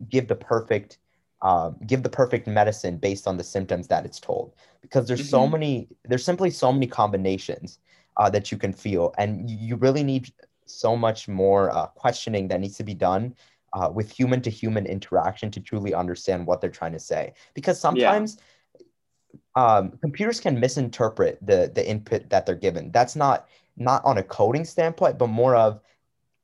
give 0.09 0.27
the 0.27 0.35
perfect 0.35 0.99
um, 1.43 1.77
give 1.87 2.03
the 2.03 2.09
perfect 2.09 2.47
medicine 2.47 2.97
based 2.97 3.27
on 3.27 3.37
the 3.37 3.45
symptoms 3.45 3.89
that 3.89 4.05
it's 4.05 4.21
told 4.21 4.55
because 4.83 5.07
there's 5.09 5.21
mm-hmm. 5.21 5.31
so 5.31 5.47
many 5.47 5.89
there's 6.05 6.25
simply 6.25 6.51
so 6.51 6.73
many 6.73 6.87
combinations 6.87 7.79
uh, 8.17 8.29
that 8.29 8.53
you 8.53 8.59
can 8.59 8.73
feel 8.73 9.15
and 9.19 9.49
you 9.49 9.77
really 9.77 10.03
need 10.03 10.31
so 10.67 10.97
much 10.97 11.29
more 11.29 11.71
uh, 11.71 11.87
questioning 11.87 12.49
that 12.49 12.61
needs 12.61 12.77
to 12.77 12.85
be 12.85 12.95
done 12.95 13.35
uh, 13.73 13.91
with 13.93 14.11
human 14.11 14.41
to 14.43 14.51
human 14.51 14.87
interaction 14.87 15.51
to 15.51 15.61
truly 15.61 15.95
understand 15.95 16.47
what 16.47 16.61
they're 16.61 16.71
trying 16.71 16.93
to 16.93 16.99
say. 16.99 17.33
Because 17.55 17.79
sometimes 17.81 18.39
yeah. 18.79 19.77
um, 19.77 19.91
computers 20.01 20.41
can 20.41 20.59
misinterpret 20.59 21.39
the 21.45 21.71
the 21.75 21.87
input 21.87 22.29
that 22.31 22.47
they're 22.47 22.55
given. 22.55 22.91
That's 22.91 23.17
not 23.17 23.49
not 23.77 24.05
on 24.05 24.19
a 24.19 24.23
coding 24.23 24.65
standpoint, 24.65 25.19
but 25.19 25.29
more 25.29 25.57
of 25.57 25.81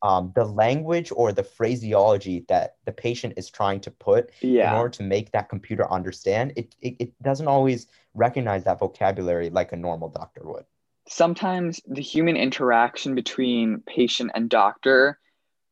um, 0.03 0.33
the 0.35 0.45
language 0.45 1.11
or 1.15 1.33
the 1.33 1.43
phraseology 1.43 2.45
that 2.49 2.77
the 2.85 2.93
patient 2.93 3.35
is 3.37 3.51
trying 3.51 3.81
to 3.81 3.91
put 3.91 4.31
yeah. 4.41 4.71
in 4.71 4.79
order 4.79 4.91
to 4.91 5.03
make 5.03 5.33
that 5.33 5.49
computer 5.49 5.91
understand. 5.91 6.53
It, 6.57 6.75
it, 6.81 6.97
it 6.99 7.23
doesn't 7.23 7.49
always 7.49 7.87
recognize 8.15 8.65
that 8.65 8.79
vocabulary 8.79 9.51
like 9.51 9.73
a 9.73 9.77
normal 9.77 10.09
doctor 10.09 10.43
would. 10.45 10.65
sometimes 11.09 11.81
the 11.87 12.03
human 12.03 12.37
interaction 12.37 13.15
between 13.15 13.83
patient 13.87 14.31
and 14.35 14.49
doctor, 14.49 15.19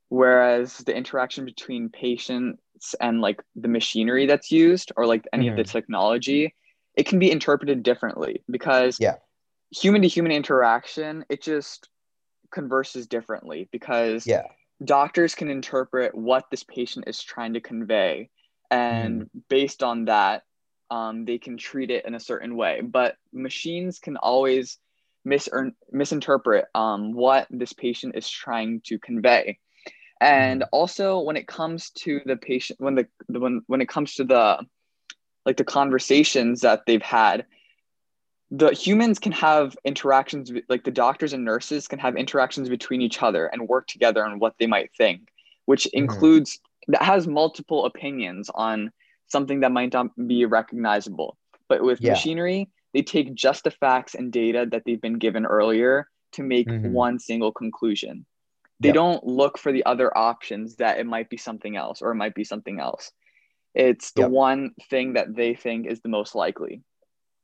whereas 0.09 0.79
the 0.79 0.97
interaction 0.97 1.45
between 1.45 1.89
patients 1.89 2.95
and 3.01 3.21
like 3.21 3.43
the 3.57 3.69
machinery 3.69 4.27
that's 4.27 4.51
used 4.51 4.93
or 4.97 5.07
like 5.07 5.27
any 5.33 5.45
mm-hmm. 5.45 5.53
of 5.53 5.57
the 5.57 5.63
mm-hmm. 5.65 5.79
technology, 5.79 6.55
it 6.95 7.07
can 7.07 7.19
be 7.19 7.31
interpreted 7.31 7.83
differently 7.83 8.43
because 8.49 8.99
yeah. 9.01 9.17
human 9.71 10.03
to 10.03 10.09
human 10.09 10.33
interaction, 10.33 11.25
it 11.29 11.43
just 11.43 11.89
converses 12.55 13.07
differently 13.07 13.69
because 13.71 14.27
yeah. 14.27 14.45
doctors 14.83 15.35
can 15.35 15.51
interpret 15.51 16.15
what 16.15 16.51
this 16.51 16.65
patient 16.65 17.05
is 17.07 17.23
trying 17.23 17.55
to 17.55 17.61
convey. 17.61 18.31
And 18.71 19.23
mm. 19.23 19.29
based 19.51 19.83
on 19.83 20.07
that, 20.07 20.45
um, 20.91 21.25
they 21.25 21.39
can 21.39 21.57
treat 21.59 21.91
it 21.91 22.07
in 22.07 22.15
a 22.15 22.21
certain 22.21 22.57
way. 22.57 22.81
But 22.81 23.17
machines 23.33 23.99
can 23.99 24.17
always 24.17 24.79
mis- 25.25 25.49
misinterpret 25.93 26.67
um, 26.75 27.13
what 27.13 27.47
this 27.51 27.73
patient 27.73 28.17
is 28.17 28.31
trying 28.31 28.81
to 28.87 28.99
convey. 28.99 29.59
And 30.21 30.63
mm. 30.63 30.69
also 30.73 31.21
when 31.21 31.37
it 31.37 31.47
comes 31.47 31.91
to 31.91 32.21
the 32.25 32.37
patient, 32.37 32.81
when 32.81 32.95
the, 32.95 33.07
the 33.29 33.41
when 33.41 33.63
when 33.67 33.81
it 33.81 33.89
comes 33.89 34.15
to 34.15 34.25
the 34.25 34.65
like 35.45 35.57
the 35.57 35.65
conversations 35.65 36.61
that 36.63 36.87
they've 36.87 37.03
had, 37.03 37.45
the 38.51 38.71
humans 38.71 39.19
can 39.19 39.33
have 39.33 39.77
interactions 39.85 40.53
like 40.69 40.85
the 40.85 40.91
doctors 40.91 41.33
and 41.33 41.45
nurses 41.45 41.89
can 41.89 41.99
have 41.99 42.17
interactions 42.17 42.69
between 42.69 43.01
each 43.01 43.23
other 43.23 43.47
and 43.47 43.69
work 43.69 43.87
together 43.87 44.25
on 44.25 44.39
what 44.39 44.55
they 44.59 44.67
might 44.67 44.91
think 44.97 45.29
which 45.67 45.85
mm-hmm. 45.85 45.99
includes 45.99 46.59
that 46.89 47.03
has 47.03 47.27
multiple 47.27 47.87
opinions 47.87 48.51
on 48.55 48.91
something 49.29 49.61
that 49.61 49.73
might 49.73 49.93
not 49.93 50.09
be 50.27 50.45
recognizable 50.45 51.37
but 51.69 51.83
with 51.83 52.01
yeah. 52.01 52.13
machinery 52.13 52.69
they 52.93 53.03
take 53.03 53.35
just 53.35 53.65
the 53.65 53.71
facts 53.71 54.15
and 54.15 54.33
data 54.33 54.67
that 54.71 54.83
they've 54.85 55.01
been 55.01 55.19
given 55.19 55.47
earlier 55.47 56.09
to 56.33 56.43
make 56.43 56.69
mm-hmm. 56.69 56.93
one 56.93 57.19
single 57.19 57.53
conclusion 57.53 58.27
they 58.81 58.89
yep. 58.89 58.95
don't 58.95 59.25
look 59.25 59.57
for 59.57 59.73
the 59.73 59.87
other 59.87 60.17
options 60.17 60.77
that 60.77 60.99
it 60.99 61.07
might 61.07 61.31
be 61.31 61.37
something 61.37 61.77
else 61.77 62.03
or 62.03 62.11
it 62.11 62.17
might 62.17 62.35
be 62.35 62.45
something 62.45 62.79
else 62.79 63.11
it's 63.75 64.13
the 64.13 64.23
yep. 64.23 64.31
one 64.31 64.71
thing 64.91 65.15
that 65.15 65.35
they 65.35 65.55
think 65.55 65.87
is 65.87 66.01
the 66.01 66.09
most 66.09 66.35
likely 66.35 66.83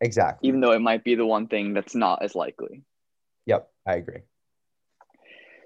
Exactly. 0.00 0.48
Even 0.48 0.60
though 0.60 0.72
it 0.72 0.80
might 0.80 1.04
be 1.04 1.14
the 1.14 1.26
one 1.26 1.46
thing 1.46 1.74
that's 1.74 1.94
not 1.94 2.22
as 2.22 2.34
likely. 2.34 2.82
Yep, 3.46 3.68
I 3.86 3.94
agree. 3.94 4.20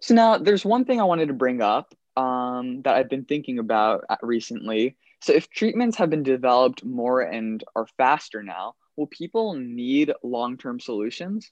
So 0.01 0.15
now 0.15 0.39
there's 0.39 0.65
one 0.65 0.85
thing 0.85 1.01
I 1.01 1.05
wanted 1.05 1.29
to 1.29 1.35
bring 1.35 1.63
up 1.63 1.95
um, 2.17 2.83
that 2.83 2.95
I've 2.95 3.09
been 3.09 3.25
thinking 3.25 3.59
about 3.59 4.05
uh, 4.09 4.17
recently. 4.23 4.97
So 5.21 5.33
if 5.33 5.49
treatments 5.49 5.97
have 5.97 6.11
been 6.11 6.23
developed 6.23 6.85
more 6.85 7.23
and 7.23 7.65
are 7.75 7.87
faster 7.97 8.43
now, 8.43 8.75
will 8.97 9.07
people 9.07 9.55
need 9.55 10.13
long-term 10.23 10.81
solutions? 10.81 11.51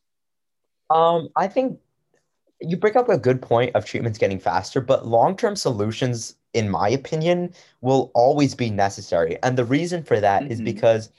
Um, 0.91 1.31
I 1.37 1.49
think 1.49 1.79
you 2.61 2.77
bring 2.77 2.97
up 2.97 3.09
a 3.09 3.19
good 3.19 3.41
point 3.41 3.75
of 3.75 3.85
treatments 3.85 4.19
getting 4.19 4.39
faster, 4.39 4.81
but 4.81 5.07
long-term 5.07 5.57
solutions, 5.57 6.37
in 6.53 6.69
my 6.69 6.89
opinion, 6.91 7.55
will 7.81 8.11
always 8.15 8.55
be 8.55 8.71
necessary. 8.71 9.39
And 9.43 9.57
the 9.57 9.65
reason 9.65 10.05
for 10.05 10.21
that 10.21 10.43
mm-hmm. 10.43 10.53
is 10.53 10.61
because 10.61 11.11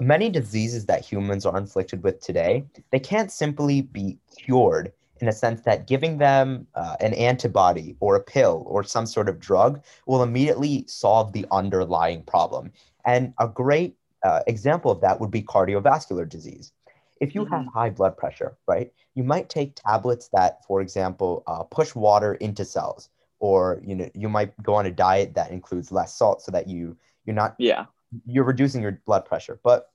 many 0.00 0.28
diseases 0.28 0.86
that 0.86 1.04
humans 1.04 1.46
are 1.46 1.56
inflicted 1.56 2.02
with 2.02 2.20
today, 2.20 2.64
they 2.90 2.98
can't 2.98 3.30
simply 3.30 3.82
be 3.82 4.18
cured 4.36 4.92
in 5.20 5.28
a 5.28 5.32
sense 5.32 5.60
that 5.62 5.86
giving 5.86 6.18
them 6.18 6.66
uh, 6.74 6.96
an 7.00 7.12
antibody 7.14 7.96
or 8.00 8.16
a 8.16 8.20
pill 8.20 8.64
or 8.66 8.82
some 8.82 9.06
sort 9.06 9.28
of 9.28 9.38
drug 9.38 9.82
will 10.06 10.22
immediately 10.22 10.84
solve 10.86 11.32
the 11.32 11.46
underlying 11.50 12.22
problem. 12.22 12.72
And 13.04 13.34
a 13.38 13.46
great 13.48 13.96
uh, 14.24 14.40
example 14.46 14.90
of 14.90 15.00
that 15.02 15.20
would 15.20 15.30
be 15.30 15.42
cardiovascular 15.42 16.28
disease. 16.28 16.72
If 17.20 17.34
you 17.34 17.44
mm-hmm. 17.44 17.54
have 17.54 17.66
high 17.66 17.90
blood 17.90 18.16
pressure, 18.16 18.56
right, 18.66 18.92
you 19.14 19.22
might 19.22 19.48
take 19.48 19.74
tablets 19.74 20.28
that, 20.32 20.64
for 20.64 20.80
example, 20.80 21.42
uh, 21.46 21.64
push 21.64 21.94
water 21.94 22.34
into 22.34 22.64
cells, 22.64 23.10
or 23.40 23.82
you 23.84 23.94
know, 23.94 24.10
you 24.14 24.28
might 24.28 24.60
go 24.62 24.74
on 24.74 24.86
a 24.86 24.90
diet 24.90 25.34
that 25.34 25.50
includes 25.50 25.92
less 25.92 26.14
salt 26.14 26.40
so 26.42 26.50
that 26.52 26.66
you 26.66 26.96
you're 27.26 27.36
not 27.36 27.54
yeah 27.58 27.84
you're 28.26 28.44
reducing 28.44 28.82
your 28.82 29.00
blood 29.04 29.24
pressure. 29.24 29.60
But 29.62 29.90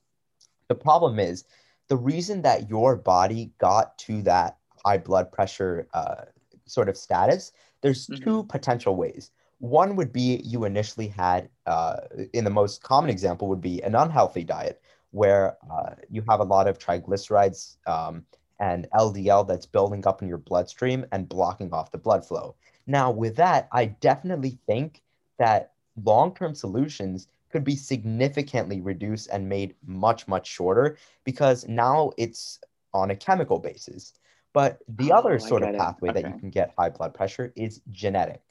the 0.68 0.74
problem 0.74 1.18
is 1.18 1.44
the 1.88 1.96
reason 1.96 2.42
that 2.42 2.68
your 2.68 2.96
body 2.96 3.52
got 3.58 3.96
to 3.98 4.22
that 4.22 4.58
high 4.84 4.98
blood 4.98 5.30
pressure 5.32 5.88
uh, 5.94 6.24
sort 6.64 6.88
of 6.88 6.96
status, 6.96 7.52
there's 7.80 8.06
mm-hmm. 8.06 8.22
two 8.22 8.44
potential 8.44 8.96
ways. 8.96 9.30
One 9.58 9.96
would 9.96 10.12
be 10.12 10.40
you 10.44 10.64
initially 10.64 11.08
had, 11.08 11.48
uh, 11.66 11.96
in 12.32 12.44
the 12.44 12.50
most 12.50 12.82
common 12.82 13.10
example, 13.10 13.48
would 13.48 13.60
be 13.60 13.82
an 13.82 13.94
unhealthy 13.94 14.44
diet 14.44 14.82
where 15.12 15.56
uh, 15.70 15.94
you 16.10 16.22
have 16.28 16.40
a 16.40 16.44
lot 16.44 16.68
of 16.68 16.78
triglycerides 16.78 17.76
um, 17.86 18.24
and 18.60 18.86
LDL 18.94 19.48
that's 19.48 19.64
building 19.64 20.06
up 20.06 20.20
in 20.20 20.28
your 20.28 20.38
bloodstream 20.38 21.06
and 21.12 21.28
blocking 21.28 21.72
off 21.72 21.90
the 21.90 21.98
blood 21.98 22.26
flow. 22.26 22.54
Now, 22.86 23.10
with 23.10 23.36
that, 23.36 23.68
I 23.72 23.86
definitely 23.86 24.58
think 24.66 25.02
that 25.38 25.72
long 26.04 26.34
term 26.34 26.54
solutions 26.54 27.28
could 27.56 27.64
be 27.64 27.74
significantly 27.74 28.82
reduced 28.82 29.30
and 29.32 29.48
made 29.48 29.74
much, 29.86 30.28
much 30.28 30.46
shorter 30.46 30.98
because 31.24 31.66
now 31.66 32.12
it's 32.18 32.60
on 32.92 33.10
a 33.10 33.16
chemical 33.16 33.58
basis. 33.58 34.12
But 34.52 34.80
the 34.86 35.10
oh, 35.10 35.16
other 35.16 35.38
sort 35.38 35.62
of 35.62 35.74
pathway 35.74 36.10
okay. 36.10 36.20
that 36.20 36.30
you 36.30 36.38
can 36.38 36.50
get 36.50 36.74
high 36.76 36.90
blood 36.90 37.14
pressure 37.14 37.54
is 37.56 37.80
genetic. 37.90 38.42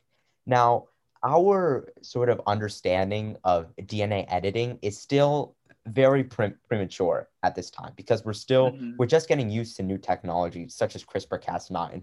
Now, 0.47 0.88
our 1.24 1.93
sort 2.01 2.29
of 2.29 2.41
understanding 2.47 3.38
of 3.43 3.71
DNA 3.79 4.25
editing 4.27 4.79
is 4.81 5.00
still 5.00 5.55
very 5.85 6.24
premature 6.24 7.29
at 7.43 7.53
this 7.53 7.69
time 7.69 7.93
because 7.95 8.25
we're 8.25 8.33
still 8.33 8.71
mm-hmm. 8.71 8.93
we're 8.97 9.05
just 9.05 9.27
getting 9.27 9.51
used 9.51 9.77
to 9.77 9.83
new 9.83 10.00
technology 10.00 10.67
such 10.67 10.95
as 10.95 11.03
CRISPR-Cas9 11.03 12.01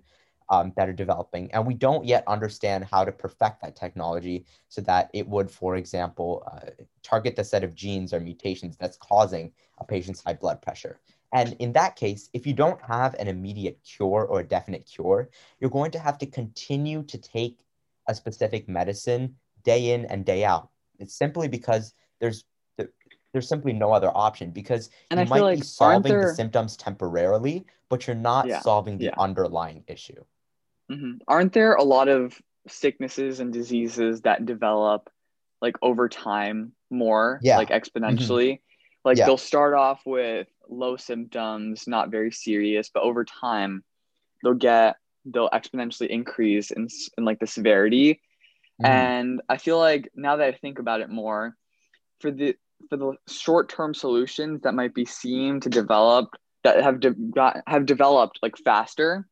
um, 0.53 0.71
that 0.77 0.87
are 0.87 0.93
developing. 0.93 1.51
And 1.53 1.67
we 1.67 1.73
don't 1.73 2.05
yet 2.05 2.25
understand 2.29 2.85
how 2.85 3.05
to 3.07 3.11
perfect 3.11 3.63
that 3.63 3.75
technology 3.75 4.45
so 4.69 4.83
that 4.83 5.11
it 5.15 5.27
would, 5.27 5.51
for 5.51 5.77
example, 5.77 6.47
uh, 6.47 6.71
target 7.03 7.37
the 7.37 7.43
set 7.43 7.65
of 7.65 7.75
genes 7.75 8.13
or 8.13 8.21
mutations 8.21 8.77
that's 8.77 8.99
causing 8.99 9.51
a 9.79 9.85
patient's 9.85 10.23
high 10.23 10.35
blood 10.35 10.61
pressure. 10.61 11.01
And 11.33 11.57
in 11.59 11.73
that 11.73 11.97
case, 11.97 12.29
if 12.35 12.47
you 12.47 12.53
don't 12.53 12.81
have 12.83 13.15
an 13.15 13.29
immediate 13.29 13.79
cure 13.83 14.27
or 14.27 14.41
a 14.41 14.45
definite 14.45 14.85
cure, 14.85 15.31
you're 15.59 15.71
going 15.71 15.91
to 15.93 15.99
have 15.99 16.19
to 16.19 16.27
continue 16.27 17.03
to 17.05 17.17
take 17.17 17.57
a 18.07 18.15
specific 18.15 18.69
medicine 18.69 19.35
day 19.65 19.95
in 19.95 20.05
and 20.05 20.27
day 20.27 20.45
out. 20.45 20.69
It's 20.99 21.15
simply 21.15 21.49
because 21.49 21.95
there's 22.21 22.45
there's 23.33 23.49
simply 23.49 23.73
no 23.73 23.93
other 23.93 24.11
option 24.15 24.51
because 24.51 24.91
and 25.11 25.19
you 25.19 25.25
I 25.25 25.29
might 25.31 25.41
like, 25.41 25.59
be 25.61 25.65
solving 25.65 26.13
there... 26.13 26.29
the 26.29 26.35
symptoms 26.35 26.77
temporarily, 26.77 27.65
but 27.89 28.07
you're 28.07 28.15
not 28.15 28.47
yeah, 28.47 28.61
solving 28.61 28.99
the 28.99 29.07
yeah. 29.07 29.15
underlying 29.17 29.85
issue. 29.87 30.23
Mm-hmm. 30.93 31.13
Aren't 31.29 31.53
there 31.53 31.75
a 31.75 31.83
lot 31.83 32.09
of 32.09 32.41
sicknesses 32.69 33.41
and 33.41 33.53
diseases 33.53 34.23
that 34.23 34.47
develop 34.47 35.09
like 35.61 35.77
over 35.83 36.09
time 36.09 36.73
more, 36.91 37.41
yeah. 37.43 37.57
like 37.57 37.71
exponentially? 37.71 38.53
Mm-hmm. 38.53 39.05
Like 39.05 39.19
yeah. 39.19 39.27
they'll 39.27 39.37
start 39.37 39.75
off 39.75 40.03
with 40.07 40.47
low 40.69 40.97
symptoms, 40.97 41.85
not 41.87 42.11
very 42.11 42.31
serious, 42.31 42.91
but 42.93 43.03
over 43.03 43.25
time 43.25 43.83
they'll 44.43 44.55
get 44.55 44.97
they'll 45.25 45.51
exponentially 45.51 46.09
increase 46.09 46.71
in, 46.71 46.89
in 47.17 47.25
like 47.25 47.39
the 47.39 47.47
severity. 47.47 48.21
Mm. 48.83 48.89
And 48.89 49.43
I 49.49 49.57
feel 49.57 49.79
like 49.79 50.11
now 50.15 50.37
that 50.37 50.47
I 50.47 50.53
think 50.53 50.79
about 50.79 51.01
it 51.01 51.11
more, 51.11 51.57
for 52.21 52.31
the 52.31 52.57
for 52.89 52.97
the 52.97 53.13
short 53.29 53.69
term 53.69 53.95
solutions 53.95 54.63
that 54.63 54.75
might 54.75 54.95
be 54.95 55.05
seen 55.05 55.61
to 55.61 55.69
develop 55.69 56.35
that 56.65 56.83
have 56.83 57.01
de- 57.01 57.11
got, 57.11 57.63
have 57.67 57.87
developed 57.87 58.39
like 58.43 58.57
faster, 58.57 59.27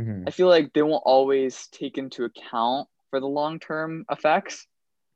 mm-hmm. 0.00 0.24
I 0.26 0.30
feel 0.30 0.48
like 0.48 0.72
they 0.72 0.82
won't 0.82 1.02
always 1.04 1.68
take 1.68 1.98
into 1.98 2.24
account 2.24 2.88
for 3.10 3.20
the 3.20 3.26
long 3.26 3.58
term 3.58 4.04
effects. 4.10 4.66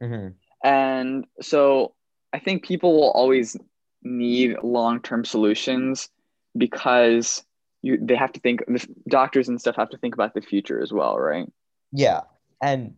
Mm-hmm. 0.02 0.28
And 0.64 1.26
so 1.40 1.94
I 2.32 2.38
think 2.38 2.64
people 2.64 2.94
will 2.94 3.10
always 3.10 3.56
need 4.02 4.56
long 4.62 5.00
term 5.00 5.24
solutions 5.24 6.08
because 6.56 7.44
you 7.82 7.98
they 8.00 8.16
have 8.16 8.32
to 8.32 8.40
think 8.40 8.62
doctors 9.08 9.48
and 9.48 9.60
stuff 9.60 9.76
have 9.76 9.90
to 9.90 9.98
think 9.98 10.14
about 10.14 10.34
the 10.34 10.40
future 10.40 10.82
as 10.82 10.92
well, 10.92 11.18
right? 11.18 11.50
Yeah. 11.92 12.22
And 12.62 12.94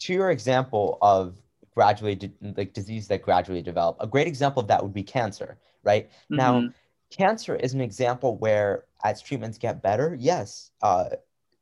to 0.00 0.12
your 0.12 0.30
example 0.30 0.98
of 1.02 1.36
gradually 1.74 2.14
de- 2.14 2.32
like 2.56 2.72
disease 2.72 3.08
that 3.08 3.22
gradually 3.22 3.62
develop, 3.62 3.96
a 4.00 4.06
great 4.06 4.26
example 4.26 4.62
of 4.62 4.68
that 4.68 4.82
would 4.82 4.94
be 4.94 5.02
cancer, 5.02 5.58
right? 5.82 6.08
Mm-hmm. 6.10 6.36
Now, 6.36 6.68
cancer 7.10 7.56
is 7.56 7.74
an 7.74 7.80
example 7.80 8.36
where 8.38 8.84
as 9.04 9.20
treatments 9.20 9.58
get 9.58 9.82
better, 9.82 10.16
yes, 10.18 10.70
uh, 10.82 11.10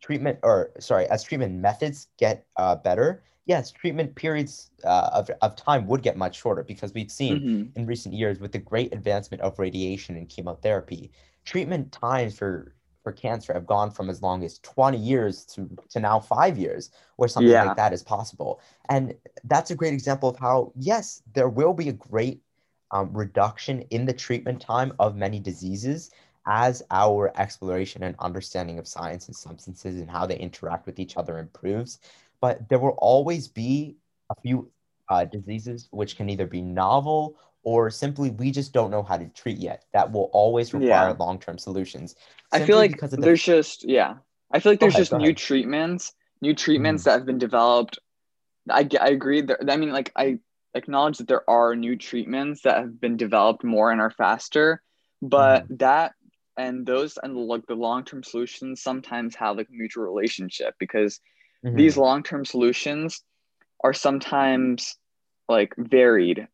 treatment 0.00 0.38
or 0.42 0.70
sorry, 0.78 1.06
as 1.06 1.22
treatment 1.22 1.54
methods 1.54 2.08
get 2.18 2.46
uh, 2.56 2.76
better, 2.76 3.22
yes, 3.46 3.72
treatment 3.72 4.14
periods 4.14 4.70
uh, 4.84 5.10
of, 5.12 5.30
of 5.42 5.56
time 5.56 5.86
would 5.86 6.02
get 6.02 6.16
much 6.16 6.36
shorter 6.36 6.62
because 6.62 6.92
we've 6.94 7.10
seen 7.10 7.40
mm-hmm. 7.40 7.78
in 7.78 7.86
recent 7.86 8.14
years 8.14 8.38
with 8.38 8.52
the 8.52 8.58
great 8.58 8.92
advancement 8.92 9.40
of 9.42 9.58
radiation 9.58 10.16
and 10.16 10.28
chemotherapy, 10.28 11.10
treatment 11.44 11.90
times 11.90 12.38
for 12.38 12.74
for 13.04 13.12
cancer 13.12 13.54
have 13.54 13.64
gone 13.64 13.90
from 13.90 14.10
as 14.10 14.20
long 14.20 14.44
as 14.44 14.58
20 14.58 14.98
years 14.98 15.44
to, 15.46 15.70
to 15.88 15.98
now 15.98 16.20
five 16.20 16.58
years 16.58 16.90
where 17.16 17.28
something 17.28 17.50
yeah. 17.50 17.64
like 17.64 17.76
that 17.76 17.92
is 17.92 18.02
possible 18.02 18.60
and 18.90 19.14
that's 19.44 19.70
a 19.70 19.74
great 19.74 19.94
example 19.94 20.28
of 20.28 20.36
how 20.36 20.72
yes 20.76 21.22
there 21.32 21.48
will 21.48 21.72
be 21.72 21.88
a 21.88 21.92
great 21.92 22.42
um, 22.90 23.10
reduction 23.12 23.82
in 23.90 24.06
the 24.06 24.12
treatment 24.12 24.60
time 24.60 24.92
of 24.98 25.16
many 25.16 25.38
diseases 25.38 26.10
as 26.46 26.82
our 26.90 27.30
exploration 27.38 28.02
and 28.02 28.14
understanding 28.18 28.78
of 28.78 28.88
science 28.88 29.26
and 29.26 29.36
substances 29.36 30.00
and 30.00 30.10
how 30.10 30.24
they 30.24 30.38
interact 30.38 30.86
with 30.86 30.98
each 30.98 31.16
other 31.16 31.38
improves, 31.38 31.98
but 32.40 32.66
there 32.68 32.78
will 32.78 32.96
always 32.98 33.46
be 33.46 33.96
a 34.30 34.40
few 34.40 34.70
uh, 35.10 35.26
reasons 35.46 35.88
which 35.90 36.16
can 36.16 36.30
either 36.30 36.46
be 36.46 36.62
novel 36.62 37.36
or 37.64 37.90
simply 37.90 38.30
we 38.30 38.50
just 38.50 38.72
don't 38.72 38.90
know 38.90 39.02
how 39.02 39.16
to 39.16 39.26
treat 39.28 39.58
yet. 39.58 39.84
That 39.92 40.10
will 40.10 40.30
always 40.32 40.72
require 40.72 41.10
yeah. 41.10 41.16
long-term 41.18 41.58
solutions. 41.58 42.14
I 42.52 42.64
feel 42.64 42.76
like 42.76 42.98
the... 42.98 43.16
there's 43.16 43.42
just 43.42 43.86
yeah. 43.86 44.14
I 44.50 44.60
feel 44.60 44.72
like 44.72 44.80
there's 44.80 44.94
ahead, 44.94 45.00
just 45.02 45.12
new 45.12 45.24
ahead. 45.24 45.36
treatments, 45.36 46.14
new 46.40 46.54
treatments 46.54 47.02
mm. 47.02 47.04
that 47.06 47.12
have 47.12 47.26
been 47.26 47.38
developed. 47.38 47.98
I 48.70 48.88
I 48.98 49.08
agree. 49.08 49.42
There, 49.42 49.58
I 49.68 49.76
mean, 49.76 49.92
like 49.92 50.12
I 50.16 50.38
acknowledge 50.74 51.18
that 51.18 51.28
there 51.28 51.48
are 51.48 51.74
new 51.74 51.96
treatments 51.96 52.62
that 52.62 52.78
have 52.78 53.00
been 53.00 53.16
developed 53.16 53.64
more 53.64 53.90
and 53.90 54.00
are 54.00 54.10
faster, 54.10 54.82
but 55.22 55.68
mm. 55.68 55.78
that 55.78 56.12
and 56.56 56.84
those 56.84 57.18
and 57.22 57.36
like 57.36 57.66
the 57.66 57.74
long-term 57.74 58.24
solutions 58.24 58.82
sometimes 58.82 59.34
have 59.36 59.56
like 59.56 59.68
a 59.68 59.72
mutual 59.72 60.04
relationship 60.04 60.74
because 60.78 61.20
mm-hmm. 61.64 61.76
these 61.76 61.96
long-term 61.96 62.44
solutions 62.44 63.22
are 63.82 63.94
sometimes 63.94 64.96
like 65.48 65.72
varied 65.78 66.48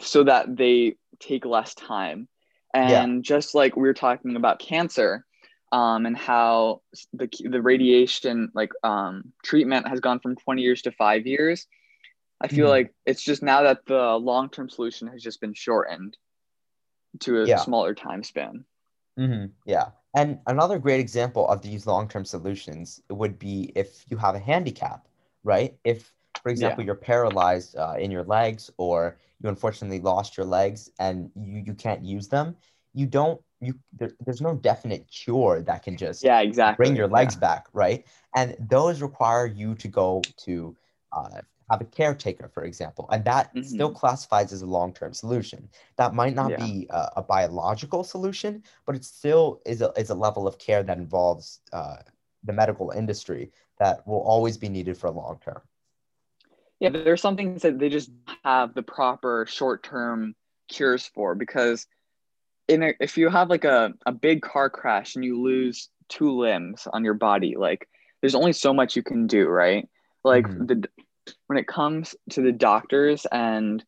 so 0.00 0.24
that 0.24 0.56
they 0.56 0.96
take 1.20 1.44
less 1.44 1.74
time 1.74 2.26
and 2.74 3.16
yeah. 3.16 3.20
just 3.22 3.54
like 3.54 3.76
we 3.76 3.82
were 3.82 3.94
talking 3.94 4.36
about 4.36 4.58
cancer 4.58 5.24
um, 5.70 6.06
and 6.06 6.16
how 6.16 6.80
the, 7.12 7.28
the 7.48 7.62
radiation 7.62 8.50
like 8.54 8.72
um, 8.82 9.32
treatment 9.44 9.86
has 9.86 10.00
gone 10.00 10.18
from 10.18 10.34
20 10.36 10.62
years 10.62 10.82
to 10.82 10.92
five 10.92 11.26
years 11.26 11.66
i 12.42 12.48
feel 12.48 12.66
mm 12.66 12.70
like 12.70 12.94
it's 13.06 13.22
just 13.22 13.42
now 13.42 13.62
that 13.62 13.84
the 13.86 14.16
long-term 14.16 14.68
solution 14.68 15.08
has 15.08 15.22
just 15.22 15.40
been 15.40 15.54
shortened 15.54 16.16
to 17.20 17.42
a 17.42 17.46
yeah. 17.46 17.58
smaller 17.58 17.94
time 17.94 18.22
span 18.22 18.64
mm-hmm. 19.18 19.46
yeah 19.66 19.88
and 20.14 20.38
another 20.46 20.78
great 20.78 21.00
example 21.00 21.46
of 21.48 21.62
these 21.62 21.86
long-term 21.86 22.24
solutions 22.24 23.00
would 23.10 23.38
be 23.38 23.72
if 23.74 24.04
you 24.08 24.16
have 24.16 24.34
a 24.34 24.38
handicap 24.38 25.06
right 25.44 25.74
if 25.84 26.12
for 26.40 26.48
example, 26.48 26.82
yeah. 26.82 26.86
you're 26.86 26.94
paralyzed 26.94 27.76
uh, 27.76 27.94
in 27.98 28.10
your 28.10 28.24
legs, 28.24 28.70
or 28.76 29.18
you 29.42 29.48
unfortunately 29.48 30.00
lost 30.00 30.36
your 30.36 30.46
legs 30.46 30.90
and 30.98 31.30
you, 31.34 31.62
you 31.66 31.74
can't 31.74 32.04
use 32.04 32.28
them, 32.28 32.56
you 32.94 33.06
don't 33.06 33.40
you 33.60 33.74
there, 33.92 34.10
there's 34.24 34.40
no 34.40 34.54
definite 34.54 35.06
cure 35.08 35.62
that 35.62 35.84
can 35.84 35.96
just 35.96 36.24
yeah 36.24 36.40
exactly 36.40 36.84
bring 36.84 36.96
your 36.96 37.08
legs 37.08 37.34
yeah. 37.34 37.40
back, 37.40 37.66
right? 37.72 38.04
And 38.34 38.56
those 38.58 39.02
require 39.02 39.46
you 39.46 39.74
to 39.76 39.88
go 39.88 40.22
to 40.38 40.76
uh, 41.12 41.42
have 41.72 41.80
a 41.80 41.84
caretaker, 41.84 42.48
for 42.48 42.64
example, 42.64 43.08
and 43.10 43.24
that 43.24 43.54
mm-hmm. 43.54 43.62
still 43.62 43.90
classifies 43.90 44.52
as 44.52 44.62
a 44.62 44.66
long-term 44.66 45.12
solution. 45.12 45.68
That 45.96 46.14
might 46.14 46.34
not 46.34 46.52
yeah. 46.52 46.64
be 46.64 46.86
a, 46.90 47.08
a, 47.16 47.22
biological 47.22 48.04
solution, 48.04 48.62
but 48.86 48.94
it 48.94 49.04
still 49.04 49.60
is 49.66 49.82
a 49.82 49.92
is 49.96 50.10
a 50.10 50.14
level 50.14 50.46
of 50.46 50.58
care 50.58 50.82
that 50.82 50.98
involves 50.98 51.60
uh, 51.72 51.96
the 52.44 52.52
medical 52.52 52.90
industry 52.90 53.50
that 53.78 54.06
will 54.06 54.20
always 54.20 54.56
be 54.56 54.68
needed 54.68 54.96
for 54.96 55.10
long 55.10 55.38
term 55.44 55.60
yeah 56.80 56.88
there's 56.88 57.22
some 57.22 57.36
things 57.36 57.62
that 57.62 57.78
they 57.78 57.88
just 57.88 58.10
have 58.44 58.74
the 58.74 58.82
proper 58.82 59.46
short-term 59.48 60.34
cures 60.68 61.06
for 61.06 61.34
because 61.34 61.86
in 62.68 62.82
a, 62.82 62.92
if 63.00 63.16
you 63.16 63.28
have 63.28 63.50
like 63.50 63.64
a, 63.64 63.92
a 64.06 64.12
big 64.12 64.42
car 64.42 64.68
crash 64.68 65.14
and 65.14 65.24
you 65.24 65.40
lose 65.40 65.88
two 66.08 66.30
limbs 66.30 66.88
on 66.92 67.04
your 67.04 67.14
body 67.14 67.54
like 67.56 67.88
there's 68.20 68.34
only 68.34 68.52
so 68.52 68.74
much 68.74 68.96
you 68.96 69.02
can 69.02 69.26
do 69.26 69.48
right 69.48 69.88
like 70.24 70.44
mm-hmm. 70.44 70.66
the 70.66 70.88
when 71.46 71.58
it 71.58 71.66
comes 71.66 72.14
to 72.30 72.42
the 72.42 72.52
doctors 72.52 73.26
and 73.30 73.84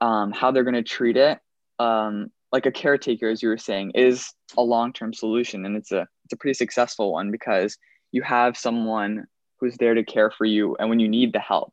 um, 0.00 0.32
how 0.32 0.50
they're 0.50 0.64
going 0.64 0.74
to 0.74 0.82
treat 0.82 1.16
it 1.16 1.38
um, 1.78 2.30
like 2.52 2.66
a 2.66 2.72
caretaker 2.72 3.28
as 3.28 3.42
you 3.42 3.48
were 3.48 3.58
saying 3.58 3.92
is 3.94 4.32
a 4.56 4.62
long-term 4.62 5.12
solution 5.12 5.66
and 5.66 5.76
it's 5.76 5.92
a 5.92 6.06
it's 6.24 6.32
a 6.32 6.36
pretty 6.36 6.54
successful 6.54 7.12
one 7.12 7.30
because 7.30 7.76
you 8.12 8.22
have 8.22 8.56
someone 8.56 9.26
who's 9.58 9.76
there 9.76 9.94
to 9.94 10.04
care 10.04 10.30
for 10.30 10.44
you 10.44 10.76
and 10.78 10.88
when 10.88 11.00
you 11.00 11.08
need 11.08 11.32
the 11.32 11.40
help 11.40 11.72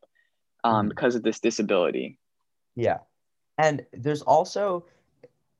um, 0.63 0.73
mm-hmm. 0.73 0.89
because 0.89 1.15
of 1.15 1.23
this 1.23 1.39
disability. 1.39 2.17
Yeah. 2.75 2.99
And 3.57 3.85
there's 3.93 4.21
also 4.21 4.85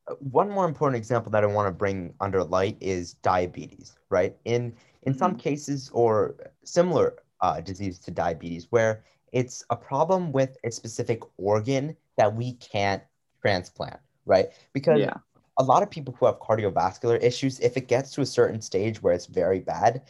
uh, 0.08 0.16
one 0.16 0.50
more 0.50 0.66
important 0.66 0.98
example 0.98 1.32
that 1.32 1.44
I 1.44 1.48
want 1.48 1.68
to 1.68 1.72
bring 1.72 2.14
under 2.20 2.44
light 2.44 2.78
is 2.82 3.14
diabetes, 3.16 3.96
right? 4.10 4.36
In 4.46 4.74
in 5.04 5.14
mm-hmm. 5.14 5.20
some 5.20 5.38
cases 5.38 5.90
or 5.94 6.36
similar 6.64 7.16
uh, 7.42 7.62
disease 7.62 8.00
to 8.00 8.12
diabetes, 8.12 8.68
where 8.72 9.04
it's 9.36 9.66
a 9.70 9.76
problem 9.76 10.32
with 10.32 10.58
a 10.64 10.72
specific 10.72 11.20
organ 11.38 11.96
that 12.18 12.34
we 12.34 12.54
can't 12.54 13.04
transplant, 13.42 14.00
right? 14.26 14.48
Because 14.72 15.02
yeah. 15.02 15.18
a 15.60 15.64
lot 15.64 15.84
of 15.84 15.92
people 15.92 16.16
who 16.18 16.26
have 16.26 16.40
cardiovascular 16.40 17.22
issues, 17.22 17.60
if 17.60 17.76
it 17.76 17.90
gets 17.90 18.12
to 18.12 18.22
a 18.22 18.26
certain 18.26 18.62
stage 18.62 19.04
where 19.04 19.14
it's 19.14 19.26
very 19.26 19.60
bad, 19.60 20.04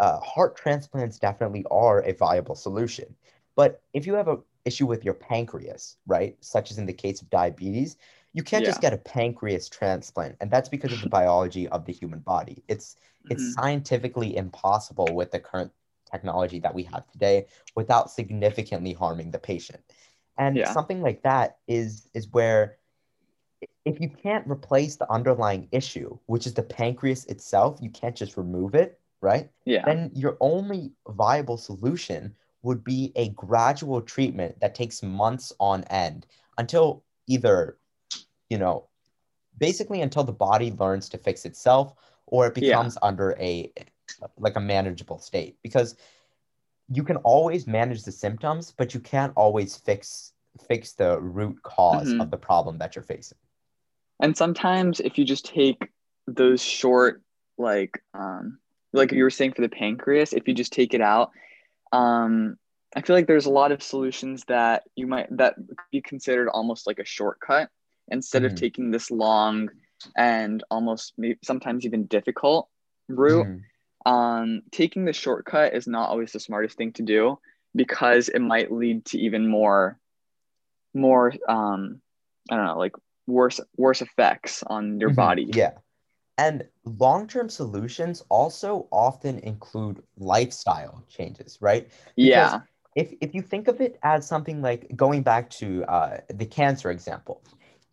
uh, 0.00 0.18
heart 0.18 0.56
transplants 0.56 1.16
definitely 1.16 1.64
are 1.70 2.00
a 2.00 2.12
viable 2.12 2.56
solution. 2.56 3.14
But 3.54 3.80
if 3.94 4.04
you 4.04 4.14
have 4.14 4.26
an 4.26 4.42
issue 4.64 4.86
with 4.86 5.04
your 5.04 5.14
pancreas, 5.14 5.98
right, 6.08 6.36
such 6.40 6.72
as 6.72 6.78
in 6.78 6.86
the 6.86 6.92
case 6.92 7.22
of 7.22 7.30
diabetes, 7.30 7.98
you 8.32 8.42
can't 8.42 8.64
yeah. 8.64 8.70
just 8.70 8.80
get 8.80 8.92
a 8.92 8.98
pancreas 8.98 9.68
transplant, 9.68 10.36
and 10.40 10.50
that's 10.50 10.68
because 10.68 10.92
of 10.92 11.02
the 11.02 11.08
biology 11.08 11.68
of 11.68 11.84
the 11.84 11.92
human 11.92 12.18
body. 12.18 12.64
It's 12.66 12.94
mm-hmm. 12.94 13.32
it's 13.32 13.54
scientifically 13.54 14.36
impossible 14.36 15.14
with 15.14 15.30
the 15.30 15.38
current 15.38 15.70
technology 16.12 16.60
that 16.60 16.74
we 16.74 16.82
have 16.84 17.10
today 17.10 17.46
without 17.74 18.10
significantly 18.10 18.92
harming 18.92 19.30
the 19.30 19.38
patient. 19.38 19.80
And 20.38 20.56
yeah. 20.56 20.72
something 20.72 21.02
like 21.02 21.22
that 21.22 21.58
is 21.66 22.08
is 22.14 22.28
where 22.32 22.78
if 23.84 24.00
you 24.00 24.08
can't 24.08 24.48
replace 24.48 24.96
the 24.96 25.10
underlying 25.10 25.68
issue, 25.72 26.16
which 26.26 26.46
is 26.46 26.54
the 26.54 26.62
pancreas 26.62 27.24
itself, 27.26 27.78
you 27.80 27.90
can't 27.90 28.16
just 28.16 28.36
remove 28.36 28.74
it, 28.74 29.00
right? 29.20 29.50
Yeah. 29.64 29.84
Then 29.84 30.10
your 30.14 30.36
only 30.40 30.92
viable 31.08 31.56
solution 31.56 32.34
would 32.62 32.84
be 32.84 33.12
a 33.16 33.30
gradual 33.30 34.00
treatment 34.00 34.58
that 34.60 34.74
takes 34.74 35.02
months 35.02 35.52
on 35.58 35.84
end 35.84 36.26
until 36.58 37.04
either, 37.26 37.78
you 38.48 38.58
know, 38.58 38.88
basically 39.58 40.00
until 40.00 40.24
the 40.24 40.32
body 40.32 40.72
learns 40.72 41.08
to 41.10 41.18
fix 41.18 41.44
itself 41.44 41.94
or 42.26 42.46
it 42.46 42.54
becomes 42.54 42.96
yeah. 43.00 43.08
under 43.08 43.36
a 43.38 43.72
like 44.38 44.56
a 44.56 44.60
manageable 44.60 45.18
state 45.18 45.56
because 45.62 45.96
you 46.88 47.02
can 47.02 47.16
always 47.18 47.66
manage 47.66 48.04
the 48.04 48.12
symptoms 48.12 48.74
but 48.76 48.94
you 48.94 49.00
can't 49.00 49.32
always 49.36 49.76
fix 49.76 50.32
fix 50.68 50.92
the 50.92 51.20
root 51.20 51.56
because 51.62 52.08
mm-hmm. 52.08 52.20
of 52.20 52.30
the 52.30 52.36
problem 52.36 52.78
that 52.78 52.94
you're 52.94 53.02
facing 53.02 53.38
and 54.20 54.36
sometimes 54.36 55.00
if 55.00 55.18
you 55.18 55.24
just 55.24 55.46
take 55.46 55.88
those 56.26 56.62
short 56.62 57.22
like 57.58 58.02
um 58.14 58.58
like 58.92 59.12
you 59.12 59.22
were 59.22 59.30
saying 59.30 59.52
for 59.52 59.62
the 59.62 59.68
pancreas 59.68 60.32
if 60.32 60.46
you 60.46 60.54
just 60.54 60.72
take 60.72 60.94
it 60.94 61.00
out 61.00 61.30
um, 61.92 62.56
I 62.96 63.02
feel 63.02 63.14
like 63.14 63.26
there's 63.26 63.46
a 63.46 63.50
lot 63.50 63.72
of 63.72 63.82
solutions 63.82 64.44
that 64.48 64.82
you 64.96 65.06
might 65.06 65.34
that 65.36 65.54
be 65.90 66.00
considered 66.00 66.48
almost 66.48 66.86
like 66.86 66.98
a 66.98 67.04
shortcut 67.04 67.68
instead 68.08 68.42
mm-hmm. 68.42 68.52
of 68.52 68.60
taking 68.60 68.90
this 68.90 69.10
long 69.10 69.70
and 70.16 70.62
almost 70.70 71.14
maybe 71.16 71.38
sometimes 71.44 71.86
even 71.86 72.06
difficult 72.06 72.68
route. 73.08 73.46
Mm-hmm. 73.46 73.58
Um, 74.04 74.62
taking 74.72 75.04
the 75.04 75.12
shortcut 75.12 75.74
is 75.74 75.86
not 75.86 76.08
always 76.08 76.32
the 76.32 76.40
smartest 76.40 76.76
thing 76.76 76.92
to 76.94 77.02
do 77.02 77.38
because 77.74 78.28
it 78.28 78.40
might 78.40 78.72
lead 78.72 79.04
to 79.06 79.18
even 79.18 79.48
more 79.48 79.98
more 80.94 81.32
um, 81.48 82.00
I 82.50 82.56
don't 82.56 82.66
know 82.66 82.78
like 82.78 82.92
worse 83.26 83.60
worse 83.76 84.02
effects 84.02 84.62
on 84.66 85.00
your 85.00 85.10
mm-hmm. 85.10 85.16
body. 85.16 85.50
Yeah. 85.54 85.72
And 86.38 86.64
long 86.84 87.28
term 87.28 87.48
solutions 87.48 88.24
also 88.28 88.88
often 88.90 89.38
include 89.40 90.02
lifestyle 90.16 91.04
changes, 91.08 91.58
right? 91.60 91.84
Because 92.16 92.16
yeah. 92.16 92.60
If, 92.94 93.14
if 93.22 93.34
you 93.34 93.40
think 93.40 93.68
of 93.68 93.80
it 93.80 93.98
as 94.02 94.26
something 94.26 94.60
like 94.60 94.94
going 94.94 95.22
back 95.22 95.48
to 95.50 95.82
uh, 95.84 96.18
the 96.28 96.44
cancer 96.44 96.90
example, 96.90 97.42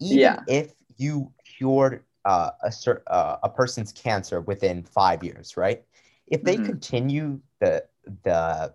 even 0.02 0.18
yeah. 0.20 0.40
if 0.46 0.74
you 0.98 1.32
cured 1.46 2.04
uh, 2.26 2.52
a, 2.62 3.12
uh, 3.12 3.38
a 3.44 3.50
person's 3.50 3.94
cancer 3.94 4.42
within 4.42 4.84
five 4.84 5.24
years, 5.24 5.56
right? 5.56 5.86
If 6.30 6.44
they 6.44 6.56
mm-hmm. 6.56 6.66
continue 6.66 7.40
the 7.60 7.84
the 8.24 8.74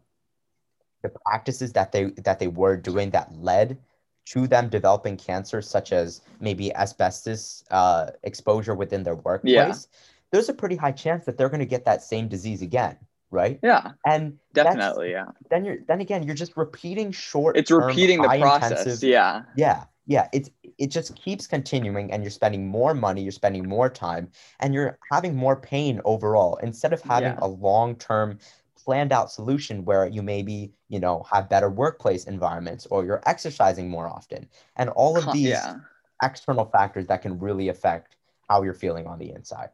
the 1.02 1.12
practices 1.26 1.72
that 1.72 1.92
they 1.92 2.04
that 2.24 2.38
they 2.38 2.48
were 2.48 2.76
doing 2.76 3.10
that 3.10 3.34
led 3.36 3.78
to 4.26 4.46
them 4.46 4.68
developing 4.68 5.16
cancer, 5.16 5.60
such 5.60 5.92
as 5.92 6.22
maybe 6.40 6.74
asbestos 6.74 7.62
uh, 7.70 8.10
exposure 8.22 8.74
within 8.74 9.02
their 9.02 9.16
workplace, 9.16 9.52
yeah. 9.52 9.98
there's 10.30 10.48
a 10.48 10.54
pretty 10.54 10.76
high 10.76 10.92
chance 10.92 11.24
that 11.26 11.36
they're 11.36 11.50
going 11.50 11.60
to 11.60 11.66
get 11.66 11.84
that 11.84 12.02
same 12.02 12.26
disease 12.26 12.62
again, 12.62 12.96
right? 13.30 13.60
Yeah, 13.62 13.92
and 14.06 14.38
definitely, 14.54 15.10
yeah. 15.10 15.26
Then 15.50 15.64
you're 15.64 15.78
then 15.86 16.00
again 16.00 16.22
you're 16.22 16.34
just 16.34 16.56
repeating 16.56 17.12
short. 17.12 17.56
It's 17.56 17.70
repeating 17.70 18.22
the 18.22 18.28
process. 18.28 19.02
Yeah, 19.02 19.42
yeah, 19.56 19.84
yeah. 20.06 20.28
It's 20.32 20.50
it 20.78 20.88
just 20.88 21.14
keeps 21.16 21.46
continuing, 21.46 22.12
and 22.12 22.22
you're 22.22 22.30
spending 22.30 22.66
more 22.66 22.94
money, 22.94 23.22
you're 23.22 23.32
spending 23.32 23.68
more 23.68 23.88
time, 23.88 24.30
and 24.60 24.74
you're 24.74 24.98
having 25.10 25.34
more 25.34 25.56
pain 25.56 26.00
overall 26.04 26.56
instead 26.62 26.92
of 26.92 27.02
having 27.02 27.32
yeah. 27.32 27.38
a 27.40 27.48
long 27.48 27.96
term 27.96 28.38
planned 28.76 29.12
out 29.12 29.30
solution 29.30 29.84
where 29.84 30.06
you 30.06 30.22
maybe 30.22 30.72
you 30.88 31.00
know 31.00 31.24
have 31.32 31.48
better 31.48 31.70
workplace 31.70 32.24
environments 32.24 32.86
or 32.86 33.04
you're 33.04 33.22
exercising 33.24 33.88
more 33.88 34.06
often 34.06 34.46
and 34.76 34.90
all 34.90 35.16
of 35.16 35.32
these 35.32 35.48
yeah. 35.48 35.76
external 36.22 36.66
factors 36.66 37.06
that 37.06 37.22
can 37.22 37.38
really 37.38 37.68
affect 37.68 38.16
how 38.46 38.62
you're 38.62 38.74
feeling 38.74 39.06
on 39.06 39.18
the 39.18 39.30
inside 39.30 39.70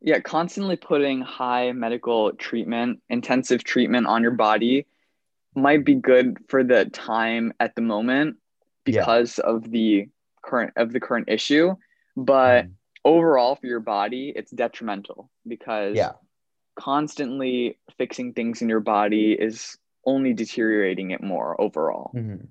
yeah, 0.00 0.18
constantly 0.20 0.76
putting 0.76 1.20
high 1.20 1.72
medical 1.72 2.32
treatment, 2.32 3.02
intensive 3.10 3.64
treatment 3.64 4.06
on 4.06 4.22
your 4.22 4.32
body 4.32 4.86
might 5.54 5.84
be 5.84 5.94
good 5.94 6.38
for 6.48 6.64
the 6.64 6.86
time 6.86 7.52
at 7.60 7.74
the 7.74 7.82
moment 7.82 8.36
because 8.92 9.38
yeah. 9.38 9.50
of 9.50 9.70
the 9.70 10.08
current 10.42 10.72
of 10.76 10.92
the 10.92 11.00
current 11.00 11.28
issue, 11.28 11.74
but 12.16 12.66
mm. 12.66 12.70
overall 13.04 13.56
for 13.56 13.66
your 13.66 13.80
body, 13.80 14.32
it's 14.34 14.50
detrimental 14.50 15.30
because 15.46 15.96
yeah. 15.96 16.12
constantly 16.78 17.78
fixing 17.98 18.32
things 18.32 18.62
in 18.62 18.68
your 18.68 18.80
body 18.80 19.32
is 19.32 19.76
only 20.06 20.32
deteriorating 20.32 21.10
it 21.10 21.22
more 21.22 21.60
overall. 21.60 22.10
Mm-hmm. 22.14 22.46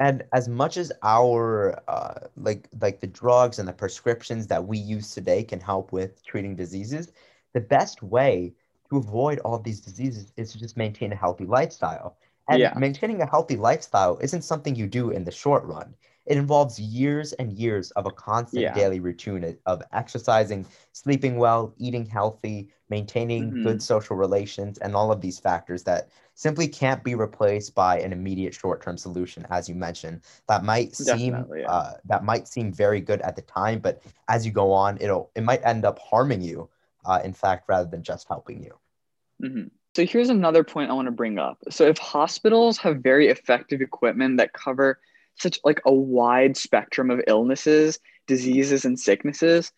And 0.00 0.24
as 0.32 0.48
much 0.48 0.76
as 0.76 0.90
our 1.02 1.80
uh, 1.86 2.26
like 2.36 2.68
like 2.80 3.00
the 3.00 3.06
drugs 3.06 3.58
and 3.58 3.68
the 3.68 3.72
prescriptions 3.72 4.46
that 4.48 4.66
we 4.66 4.76
use 4.76 5.12
today 5.12 5.44
can 5.44 5.60
help 5.60 5.92
with 5.92 6.24
treating 6.24 6.56
diseases, 6.56 7.12
the 7.52 7.60
best 7.60 8.02
way 8.02 8.52
to 8.90 8.96
avoid 8.96 9.38
all 9.40 9.58
these 9.58 9.80
diseases 9.80 10.32
is 10.36 10.52
to 10.52 10.58
just 10.58 10.76
maintain 10.76 11.12
a 11.12 11.16
healthy 11.16 11.46
lifestyle. 11.46 12.16
And 12.48 12.60
yeah. 12.60 12.74
maintaining 12.76 13.22
a 13.22 13.26
healthy 13.26 13.56
lifestyle 13.56 14.18
isn't 14.20 14.42
something 14.42 14.74
you 14.74 14.86
do 14.86 15.10
in 15.10 15.24
the 15.24 15.30
short 15.30 15.64
run. 15.64 15.94
It 16.26 16.38
involves 16.38 16.78
years 16.78 17.32
and 17.34 17.52
years 17.52 17.90
of 17.92 18.06
a 18.06 18.10
constant 18.10 18.62
yeah. 18.62 18.74
daily 18.74 18.98
routine 18.98 19.56
of 19.66 19.82
exercising, 19.92 20.64
sleeping 20.92 21.36
well, 21.36 21.74
eating 21.76 22.06
healthy, 22.06 22.70
maintaining 22.88 23.50
mm-hmm. 23.50 23.62
good 23.62 23.82
social 23.82 24.16
relations, 24.16 24.78
and 24.78 24.96
all 24.96 25.12
of 25.12 25.20
these 25.20 25.38
factors 25.38 25.82
that 25.84 26.08
simply 26.34 26.66
can't 26.66 27.04
be 27.04 27.14
replaced 27.14 27.74
by 27.74 28.00
an 28.00 28.12
immediate 28.12 28.54
short-term 28.54 28.96
solution, 28.96 29.46
as 29.50 29.68
you 29.68 29.74
mentioned. 29.74 30.22
That 30.48 30.64
might 30.64 30.96
seem 30.96 31.44
yeah. 31.54 31.70
uh, 31.70 31.94
that 32.06 32.24
might 32.24 32.48
seem 32.48 32.72
very 32.72 33.02
good 33.02 33.20
at 33.20 33.36
the 33.36 33.42
time, 33.42 33.80
but 33.80 34.02
as 34.28 34.46
you 34.46 34.52
go 34.52 34.72
on, 34.72 34.96
it'll 35.02 35.30
it 35.34 35.42
might 35.42 35.64
end 35.64 35.84
up 35.84 35.98
harming 35.98 36.40
you. 36.40 36.70
Uh, 37.04 37.20
in 37.22 37.34
fact, 37.34 37.68
rather 37.68 37.88
than 37.88 38.02
just 38.02 38.26
helping 38.28 38.62
you. 38.62 38.78
Mm-hmm. 39.42 39.66
So 39.94 40.04
here's 40.04 40.28
another 40.30 40.64
point 40.64 40.90
I 40.90 40.94
want 40.94 41.06
to 41.06 41.12
bring 41.12 41.38
up. 41.38 41.58
So 41.70 41.86
if 41.86 41.98
hospitals 41.98 42.78
have 42.78 42.98
very 42.98 43.28
effective 43.28 43.80
equipment 43.80 44.38
that 44.38 44.52
cover 44.52 44.98
such 45.36 45.58
like 45.64 45.80
a 45.84 45.92
wide 45.92 46.56
spectrum 46.56 47.10
of 47.10 47.20
illnesses, 47.26 47.98
diseases, 48.26 48.84
and 48.84 48.98
sicknesses, 48.98 49.72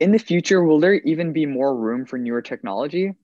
in 0.00 0.10
the 0.10 0.18
future, 0.18 0.64
will 0.64 0.80
there 0.80 0.94
even 0.94 1.32
be 1.32 1.46
more 1.46 1.76
room 1.76 2.06
for 2.06 2.18
newer 2.18 2.42
technology? 2.42 3.14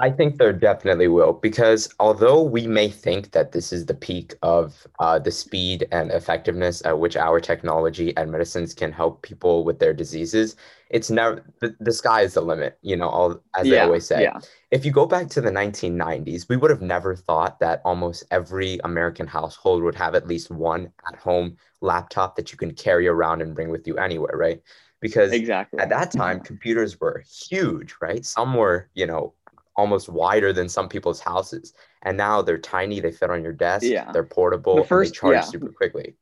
I 0.00 0.10
think 0.10 0.38
there 0.38 0.52
definitely 0.52 1.06
will, 1.06 1.34
because 1.34 1.88
although 2.00 2.42
we 2.42 2.66
may 2.66 2.88
think 2.88 3.30
that 3.30 3.52
this 3.52 3.72
is 3.72 3.86
the 3.86 3.94
peak 3.94 4.34
of 4.42 4.88
uh, 4.98 5.20
the 5.20 5.30
speed 5.30 5.86
and 5.92 6.10
effectiveness 6.10 6.84
at 6.84 6.98
which 6.98 7.16
our 7.16 7.38
technology 7.38 8.16
and 8.16 8.32
medicines 8.32 8.74
can 8.74 8.90
help 8.90 9.22
people 9.22 9.62
with 9.62 9.78
their 9.78 9.94
diseases, 9.94 10.56
it's 10.90 11.10
never 11.10 11.44
the, 11.60 11.76
the 11.78 11.92
sky 11.92 12.22
is 12.22 12.34
the 12.34 12.40
limit. 12.40 12.76
You 12.82 12.96
know, 12.96 13.08
all, 13.08 13.40
as 13.56 13.68
yeah, 13.68 13.70
they 13.70 13.80
always 13.80 14.04
say. 14.04 14.22
Yeah. 14.22 14.40
If 14.72 14.84
you 14.84 14.90
go 14.90 15.06
back 15.06 15.28
to 15.28 15.40
the 15.40 15.50
1990s, 15.50 16.48
we 16.48 16.56
would 16.56 16.72
have 16.72 16.82
never 16.82 17.14
thought 17.14 17.60
that 17.60 17.80
almost 17.84 18.24
every 18.32 18.80
American 18.82 19.28
household 19.28 19.84
would 19.84 19.94
have 19.94 20.16
at 20.16 20.26
least 20.26 20.50
one 20.50 20.92
at-home 21.06 21.56
laptop 21.80 22.34
that 22.34 22.50
you 22.50 22.58
can 22.58 22.74
carry 22.74 23.06
around 23.06 23.42
and 23.42 23.54
bring 23.54 23.70
with 23.70 23.86
you 23.86 23.96
anywhere, 23.98 24.36
right? 24.36 24.60
Because 25.00 25.32
exactly 25.32 25.78
at 25.78 25.90
that 25.90 26.10
time, 26.10 26.40
computers 26.40 26.98
were 26.98 27.22
huge, 27.28 27.94
right? 28.00 28.24
Some 28.24 28.54
were, 28.54 28.88
you 28.94 29.06
know, 29.06 29.34
almost 29.76 30.08
wider 30.08 30.52
than 30.52 30.68
some 30.68 30.88
people's 30.88 31.20
houses. 31.20 31.74
And 32.02 32.16
now 32.16 32.42
they're 32.42 32.58
tiny, 32.58 33.00
they 33.00 33.12
fit 33.12 33.30
on 33.30 33.42
your 33.42 33.52
desk, 33.52 33.86
yeah. 33.86 34.12
they're 34.12 34.24
portable, 34.24 34.76
the 34.76 34.84
first, 34.84 35.14
they 35.14 35.18
charge 35.18 35.34
yeah. 35.34 35.40
super 35.42 35.70
quickly. 35.70 36.14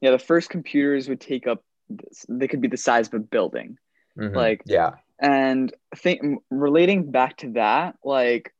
Yeah, 0.00 0.10
the 0.10 0.18
first 0.18 0.50
computers 0.50 1.08
would 1.08 1.20
take 1.20 1.46
up 1.46 1.64
they 2.28 2.48
could 2.48 2.60
be 2.60 2.68
the 2.68 2.76
size 2.76 3.08
of 3.08 3.14
a 3.14 3.18
building. 3.18 3.78
Mm-hmm. 4.18 4.34
Like 4.34 4.62
yeah. 4.64 4.92
And 5.18 5.72
think 5.96 6.42
relating 6.50 7.10
back 7.10 7.38
to 7.38 7.50
that, 7.52 7.96
like 8.02 8.52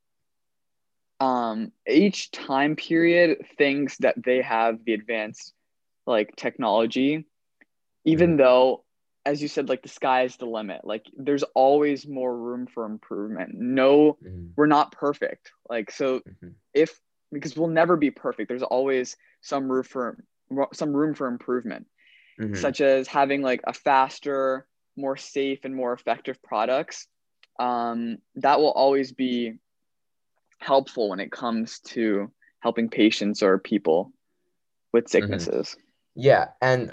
um 1.20 1.72
each 1.88 2.30
time 2.30 2.76
period 2.76 3.46
thinks 3.56 3.96
that 3.98 4.14
they 4.22 4.42
have 4.42 4.84
the 4.84 4.94
advanced 4.94 5.52
like 6.06 6.34
technology 6.36 7.24
even 8.04 8.30
mm-hmm. 8.30 8.38
though 8.38 8.83
as 9.26 9.40
you 9.40 9.48
said, 9.48 9.68
like 9.68 9.82
the 9.82 9.88
sky 9.88 10.24
is 10.24 10.36
the 10.36 10.46
limit. 10.46 10.84
Like 10.84 11.06
there's 11.16 11.42
always 11.54 12.06
more 12.06 12.36
room 12.36 12.66
for 12.66 12.84
improvement. 12.84 13.52
No, 13.54 14.18
mm-hmm. 14.22 14.48
we're 14.56 14.66
not 14.66 14.92
perfect. 14.92 15.52
Like 15.68 15.90
so, 15.90 16.20
mm-hmm. 16.20 16.48
if 16.72 16.98
because 17.32 17.56
we'll 17.56 17.68
never 17.68 17.96
be 17.96 18.10
perfect, 18.10 18.48
there's 18.48 18.62
always 18.62 19.16
some 19.40 19.70
room 19.70 19.84
for 19.84 20.24
some 20.72 20.94
room 20.94 21.14
for 21.14 21.26
improvement, 21.26 21.86
mm-hmm. 22.40 22.54
such 22.54 22.80
as 22.80 23.08
having 23.08 23.42
like 23.42 23.62
a 23.66 23.72
faster, 23.72 24.66
more 24.96 25.16
safe, 25.16 25.60
and 25.64 25.74
more 25.74 25.92
effective 25.92 26.42
products. 26.42 27.06
Um, 27.58 28.18
that 28.36 28.58
will 28.58 28.72
always 28.72 29.12
be 29.12 29.54
helpful 30.58 31.10
when 31.10 31.20
it 31.20 31.32
comes 31.32 31.78
to 31.80 32.30
helping 32.60 32.88
patients 32.88 33.42
or 33.42 33.58
people 33.58 34.12
with 34.92 35.04
mm-hmm. 35.04 35.10
sicknesses. 35.10 35.76
Yeah, 36.14 36.48
and 36.60 36.92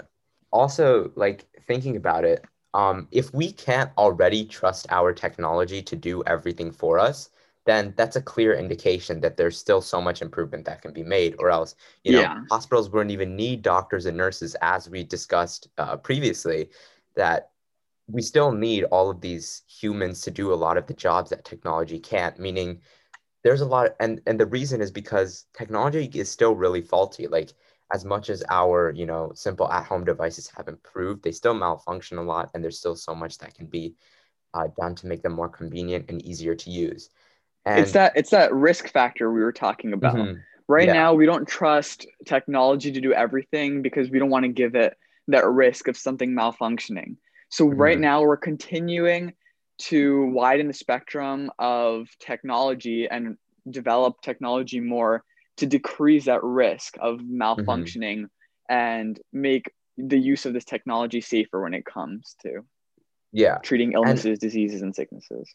also 0.52 1.10
like 1.16 1.46
thinking 1.66 1.96
about 1.96 2.24
it 2.24 2.44
um, 2.74 3.06
if 3.10 3.32
we 3.34 3.52
can't 3.52 3.90
already 3.98 4.46
trust 4.46 4.86
our 4.90 5.12
technology 5.12 5.82
to 5.82 5.96
do 5.96 6.22
everything 6.26 6.70
for 6.70 6.98
us 6.98 7.30
then 7.64 7.94
that's 7.96 8.16
a 8.16 8.22
clear 8.22 8.54
indication 8.54 9.20
that 9.20 9.36
there's 9.36 9.56
still 9.56 9.80
so 9.80 10.00
much 10.00 10.20
improvement 10.20 10.64
that 10.64 10.82
can 10.82 10.92
be 10.92 11.02
made 11.02 11.34
or 11.38 11.50
else 11.50 11.74
you 12.04 12.12
know 12.12 12.20
yeah. 12.20 12.40
hospitals 12.50 12.90
wouldn't 12.90 13.10
even 13.10 13.36
need 13.36 13.62
doctors 13.62 14.06
and 14.06 14.16
nurses 14.16 14.56
as 14.62 14.88
we 14.88 15.04
discussed 15.04 15.68
uh, 15.78 15.96
previously 15.96 16.68
that 17.14 17.50
we 18.08 18.20
still 18.20 18.52
need 18.52 18.84
all 18.84 19.10
of 19.10 19.20
these 19.20 19.62
humans 19.68 20.20
to 20.22 20.30
do 20.30 20.52
a 20.52 20.54
lot 20.54 20.76
of 20.76 20.86
the 20.86 20.94
jobs 20.94 21.30
that 21.30 21.44
technology 21.44 21.98
can't 21.98 22.38
meaning 22.38 22.80
there's 23.44 23.60
a 23.60 23.66
lot 23.66 23.94
and 24.00 24.20
and 24.26 24.38
the 24.38 24.46
reason 24.46 24.80
is 24.80 24.90
because 24.90 25.46
technology 25.54 26.10
is 26.14 26.30
still 26.30 26.54
really 26.54 26.80
faulty 26.80 27.26
like 27.26 27.52
as 27.92 28.04
much 28.04 28.30
as 28.30 28.42
our 28.50 28.92
you 28.94 29.06
know 29.06 29.32
simple 29.34 29.70
at-home 29.70 30.04
devices 30.04 30.50
have 30.56 30.68
improved 30.68 31.22
they 31.22 31.32
still 31.32 31.54
malfunction 31.54 32.18
a 32.18 32.22
lot 32.22 32.50
and 32.54 32.62
there's 32.62 32.78
still 32.78 32.96
so 32.96 33.14
much 33.14 33.38
that 33.38 33.54
can 33.54 33.66
be 33.66 33.94
uh, 34.54 34.68
done 34.78 34.94
to 34.94 35.06
make 35.06 35.22
them 35.22 35.32
more 35.32 35.48
convenient 35.48 36.06
and 36.08 36.22
easier 36.22 36.54
to 36.54 36.70
use 36.70 37.10
and 37.64 37.80
it's 37.80 37.92
that 37.92 38.12
it's 38.16 38.30
that 38.30 38.52
risk 38.52 38.88
factor 38.88 39.32
we 39.32 39.40
were 39.40 39.52
talking 39.52 39.92
about 39.92 40.16
mm-hmm. 40.16 40.38
right 40.68 40.88
yeah. 40.88 40.92
now 40.92 41.14
we 41.14 41.26
don't 41.26 41.46
trust 41.46 42.06
technology 42.26 42.92
to 42.92 43.00
do 43.00 43.12
everything 43.12 43.82
because 43.82 44.10
we 44.10 44.18
don't 44.18 44.30
want 44.30 44.44
to 44.44 44.52
give 44.52 44.74
it 44.74 44.96
that 45.28 45.46
risk 45.46 45.88
of 45.88 45.96
something 45.96 46.32
malfunctioning 46.32 47.16
so 47.48 47.66
mm-hmm. 47.66 47.80
right 47.80 47.98
now 47.98 48.22
we're 48.22 48.36
continuing 48.36 49.32
to 49.78 50.26
widen 50.26 50.68
the 50.68 50.74
spectrum 50.74 51.50
of 51.58 52.08
technology 52.18 53.08
and 53.08 53.36
develop 53.70 54.20
technology 54.20 54.80
more 54.80 55.24
to 55.58 55.66
decrease 55.66 56.26
that 56.26 56.42
risk 56.42 56.96
of 57.00 57.20
malfunctioning 57.20 58.22
mm-hmm. 58.22 58.74
and 58.74 59.20
make 59.32 59.70
the 59.96 60.18
use 60.18 60.46
of 60.46 60.52
this 60.52 60.64
technology 60.64 61.20
safer 61.20 61.62
when 61.62 61.74
it 61.74 61.84
comes 61.84 62.36
to 62.42 62.62
yeah. 63.32 63.58
treating 63.58 63.92
illnesses 63.92 64.24
and 64.24 64.40
diseases 64.40 64.82
and 64.82 64.94
sicknesses. 64.94 65.52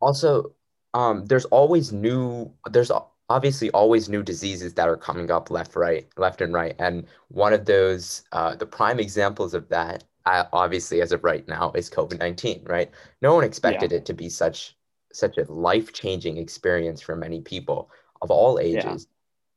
Also 0.00 0.52
um, 0.94 1.26
there's 1.26 1.44
always 1.46 1.92
new 1.92 2.50
there's 2.70 2.90
obviously 3.28 3.70
always 3.72 4.08
new 4.08 4.22
diseases 4.22 4.74
that 4.74 4.88
are 4.88 4.96
coming 4.96 5.30
up 5.30 5.50
left 5.50 5.76
right 5.76 6.06
left 6.16 6.40
and 6.40 6.54
right. 6.54 6.74
And 6.78 7.06
one 7.28 7.52
of 7.52 7.64
those 7.64 8.22
uh, 8.32 8.56
the 8.56 8.66
prime 8.66 9.00
examples 9.00 9.54
of 9.54 9.68
that 9.68 10.04
uh, 10.24 10.44
obviously 10.52 11.00
as 11.02 11.12
of 11.12 11.22
right 11.22 11.46
now 11.46 11.72
is 11.74 11.90
covid-19 11.90 12.68
right? 12.68 12.90
No 13.22 13.34
one 13.34 13.44
expected 13.44 13.90
yeah. 13.92 13.98
it 13.98 14.06
to 14.06 14.14
be 14.14 14.28
such 14.28 14.76
such 15.12 15.38
a 15.38 15.50
life-changing 15.50 16.36
experience 16.36 17.00
for 17.00 17.16
many 17.16 17.40
people 17.40 17.90
of 18.22 18.30
all 18.30 18.58
ages 18.58 19.06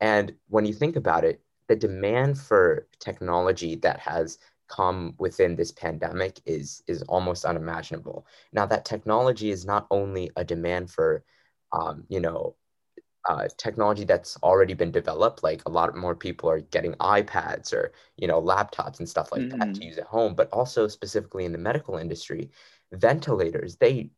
and 0.02 0.34
when 0.48 0.66
you 0.66 0.74
think 0.74 0.96
about 0.96 1.24
it, 1.24 1.42
the 1.68 1.76
demand 1.76 2.38
for 2.38 2.88
technology 3.00 3.76
that 3.76 4.00
has 4.00 4.40
come 4.68 5.16
within 5.18 5.56
this 5.56 5.72
pandemic 5.72 6.40
is 6.46 6.84
is 6.88 7.02
almost 7.04 7.46
unimaginable. 7.46 8.26
Now 8.54 8.66
that 8.68 8.86
technology 8.86 9.52
is 9.52 9.66
not 9.66 9.88
only 9.92 10.32
a 10.36 10.44
demand 10.44 10.92
for, 10.92 11.24
um, 11.74 12.04
you 12.08 12.20
know, 12.20 12.56
uh, 13.28 13.48
technology 13.58 14.06
that's 14.06 14.38
already 14.44 14.74
been 14.74 14.92
developed, 14.92 15.44
like 15.44 15.62
a 15.66 15.70
lot 15.70 15.96
more 15.96 16.16
people 16.16 16.50
are 16.50 16.62
getting 16.62 16.94
iPads 16.94 17.74
or 17.74 17.92
you 18.18 18.28
know 18.28 18.42
laptops 18.42 19.00
and 19.00 19.10
stuff 19.10 19.32
like 19.32 19.42
mm-hmm. 19.42 19.60
that 19.60 19.76
to 19.76 19.86
use 19.86 19.98
at 19.98 20.06
home, 20.06 20.36
but 20.36 20.50
also 20.52 20.88
specifically 20.88 21.46
in 21.46 21.52
the 21.52 21.58
medical 21.58 21.98
industry, 21.98 22.50
ventilators 22.94 23.76
they, 23.78 24.12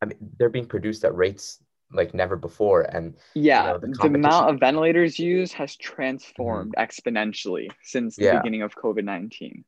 I 0.00 0.06
mean, 0.06 0.18
they're 0.38 0.48
being 0.48 0.66
produced 0.66 1.04
at 1.04 1.14
rates 1.14 1.60
like 1.92 2.14
never 2.14 2.36
before 2.36 2.82
and 2.82 3.14
yeah 3.34 3.66
you 3.66 3.72
know, 3.72 3.78
the, 3.78 3.86
the, 3.86 4.06
amount 4.06 4.50
of 4.50 4.60
ventilators 4.60 5.18
used 5.18 5.52
has 5.52 5.76
transformed 5.76 6.74
mm-hmm. 6.76 6.82
exponentially 6.82 7.68
since 7.82 8.16
the 8.16 8.24
yeah. 8.24 8.38
beginning 8.38 8.62
of 8.62 8.74
covid-19 8.74 9.64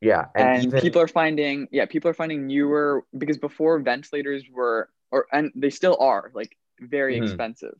yeah 0.00 0.26
and, 0.34 0.48
and 0.48 0.66
even... 0.66 0.80
people 0.80 1.00
are 1.00 1.08
finding 1.08 1.68
yeah 1.70 1.86
people 1.86 2.10
are 2.10 2.14
finding 2.14 2.46
newer 2.46 3.04
because 3.16 3.38
before 3.38 3.78
ventilators 3.78 4.44
were 4.52 4.88
or 5.10 5.26
and 5.32 5.52
they 5.54 5.70
still 5.70 5.96
are 6.00 6.30
like 6.34 6.56
very 6.80 7.14
mm-hmm. 7.14 7.24
expensive 7.24 7.74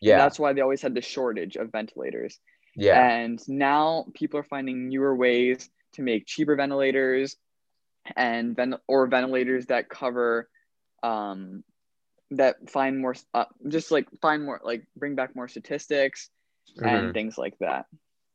yeah 0.00 0.14
and 0.14 0.20
that's 0.20 0.38
why 0.38 0.52
they 0.52 0.60
always 0.60 0.82
had 0.82 0.94
the 0.94 1.02
shortage 1.02 1.56
of 1.56 1.70
ventilators 1.70 2.38
yeah 2.74 3.08
and 3.08 3.40
now 3.48 4.06
people 4.14 4.38
are 4.40 4.44
finding 4.44 4.88
newer 4.88 5.14
ways 5.14 5.68
to 5.92 6.02
make 6.02 6.26
cheaper 6.26 6.56
ventilators 6.56 7.36
and 8.16 8.56
then 8.56 8.74
or 8.88 9.06
ventilators 9.06 9.66
that 9.66 9.88
cover 9.88 10.48
um 11.02 11.62
that 12.36 12.68
find 12.70 12.98
more 12.98 13.14
uh, 13.34 13.44
just 13.68 13.90
like 13.90 14.06
find 14.20 14.44
more 14.44 14.60
like 14.64 14.84
bring 14.96 15.14
back 15.14 15.34
more 15.34 15.48
statistics 15.48 16.30
mm-hmm. 16.76 16.86
and 16.86 17.14
things 17.14 17.38
like 17.38 17.56
that 17.58 17.86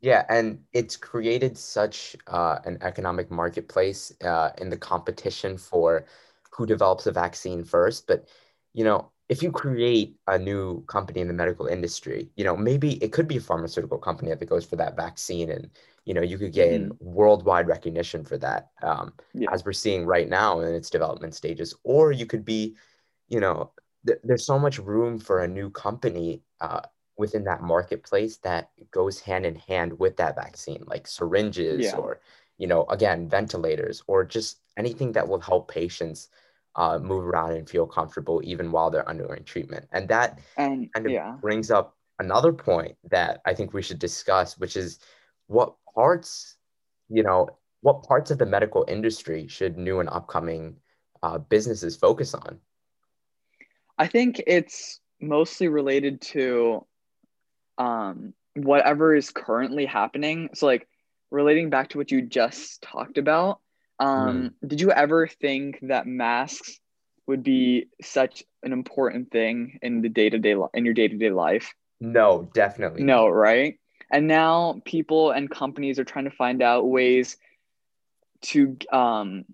yeah 0.02 0.26
and 0.30 0.60
it's 0.74 0.96
created 0.96 1.58
such 1.58 2.16
uh, 2.28 2.60
an 2.66 2.78
economic 2.82 3.32
marketplace 3.32 4.12
uh, 4.24 4.52
in 4.60 4.70
the 4.70 4.78
competition 4.78 5.58
for 5.58 6.06
who 6.52 6.66
develops 6.66 7.08
a 7.08 7.12
vaccine 7.12 7.64
first 7.64 8.08
but 8.08 8.28
you 8.74 8.84
know 8.84 9.12
if 9.30 9.44
you 9.44 9.52
create 9.52 10.16
a 10.28 10.40
new 10.40 10.82
company 10.86 11.20
in 11.20 11.28
the 11.28 11.34
medical 11.34 11.68
industry 11.68 12.30
you 12.36 12.44
know 12.44 12.56
maybe 12.56 12.94
it 13.04 13.12
could 13.12 13.28
be 13.28 13.38
a 13.38 13.42
pharmaceutical 13.42 13.98
company 13.98 14.34
that 14.34 14.50
goes 14.50 14.66
for 14.66 14.76
that 14.76 14.96
vaccine 14.96 15.52
and 15.52 15.70
you 16.06 16.14
know 16.14 16.22
you 16.22 16.38
could 16.38 16.54
gain 16.54 16.90
mm-hmm. 16.90 17.06
worldwide 17.06 17.68
recognition 17.68 18.24
for 18.24 18.38
that 18.38 18.70
um, 18.84 19.14
yeah. 19.34 19.50
as 19.52 19.66
we're 19.66 19.74
seeing 19.74 20.06
right 20.06 20.30
now 20.30 20.60
in 20.62 20.74
its 20.74 20.90
development 20.90 21.36
stages 21.36 21.76
or 21.84 22.12
you 22.12 22.26
could 22.26 22.46
be 22.46 22.76
you 23.28 23.40
know 23.40 23.72
th- 24.08 24.20
there's 24.24 24.46
so 24.46 24.58
much 24.58 24.80
room 24.80 25.20
for 25.20 25.44
a 25.44 25.48
new 25.48 25.70
company 25.70 26.42
uh, 26.62 26.82
within 27.18 27.44
that 27.44 27.62
marketplace 27.62 28.38
that 28.38 28.70
goes 28.92 29.20
hand 29.20 29.46
in 29.46 29.56
hand 29.56 29.98
with 30.00 30.16
that 30.18 30.36
vaccine 30.36 30.84
like 30.88 31.08
syringes 31.08 31.86
yeah. 31.86 31.96
or 31.96 32.20
you 32.58 32.68
know 32.68 32.86
again 32.86 33.28
ventilators 33.28 34.04
or 34.08 34.24
just 34.24 34.62
anything 34.78 35.12
that 35.12 35.28
will 35.28 35.40
help 35.40 35.70
patients 35.70 36.30
uh, 36.76 37.00
move 37.00 37.26
around 37.26 37.54
and 37.54 37.68
feel 37.70 37.88
comfortable 37.88 38.40
even 38.44 38.72
while 38.72 38.90
they're 38.90 39.10
undergoing 39.10 39.44
treatment 39.44 39.88
and 39.92 40.08
that 40.08 40.40
and, 40.58 40.92
kind 40.94 41.06
of 41.06 41.12
yeah. 41.12 41.36
brings 41.42 41.72
up 41.72 41.98
another 42.20 42.54
point 42.54 42.96
that 43.10 43.42
i 43.46 43.54
think 43.54 43.74
we 43.74 43.82
should 43.82 44.00
discuss 44.00 44.58
which 44.58 44.78
is 44.78 45.00
what 45.48 45.76
parts 45.94 46.58
you 47.10 47.24
know 47.24 47.48
what 47.82 48.04
parts 48.04 48.32
of 48.32 48.38
the 48.38 48.46
medical 48.46 48.86
industry 48.88 49.48
should 49.48 49.78
new 49.78 50.00
and 50.00 50.10
upcoming 50.10 50.76
uh, 51.24 51.38
businesses 51.38 51.96
focus 51.96 52.34
on 52.34 52.60
I 53.98 54.08
think 54.08 54.42
it's 54.46 55.00
mostly 55.20 55.68
related 55.68 56.22
to 56.22 56.86
um, 57.78 58.34
whatever 58.56 59.16
is 59.16 59.32
currently 59.32 59.86
happening. 59.86 60.50
So, 60.54 60.66
like, 60.66 60.88
relating 61.32 61.70
back 61.70 61.90
to 61.90 61.98
what 61.98 62.12
you 62.12 62.22
just 62.22 62.82
talked 62.82 63.18
about, 63.18 63.60
um, 64.00 64.54
mm. 64.64 64.70
did 64.70 64.82
you 64.82 64.92
ever 64.92 65.28
think 65.28 65.80
that 65.84 66.08
masks 66.08 66.80
would 67.28 67.44
be 67.44 67.88
such 68.02 68.44
an 68.64 68.72
important 68.72 69.32
thing 69.32 69.80
in 69.82 70.02
the 70.02 70.10
day 70.10 70.30
to 70.30 70.40
day 70.40 70.56
in 70.74 70.86
your 70.86 70.94
day 70.94 71.08
to 71.08 71.18
day 71.18 71.30
life? 71.30 71.74
No, 72.00 72.50
definitely. 72.54 73.04
No, 73.04 73.28
right? 73.28 73.80
And 74.12 74.28
now 74.28 74.82
people 74.86 75.32
and 75.32 75.50
companies 75.50 76.00
are 76.00 76.06
trying 76.06 76.26
to 76.26 76.32
find 76.32 76.62
out 76.62 76.88
ways 76.88 77.38
to 78.44 78.78
um, 78.92 79.46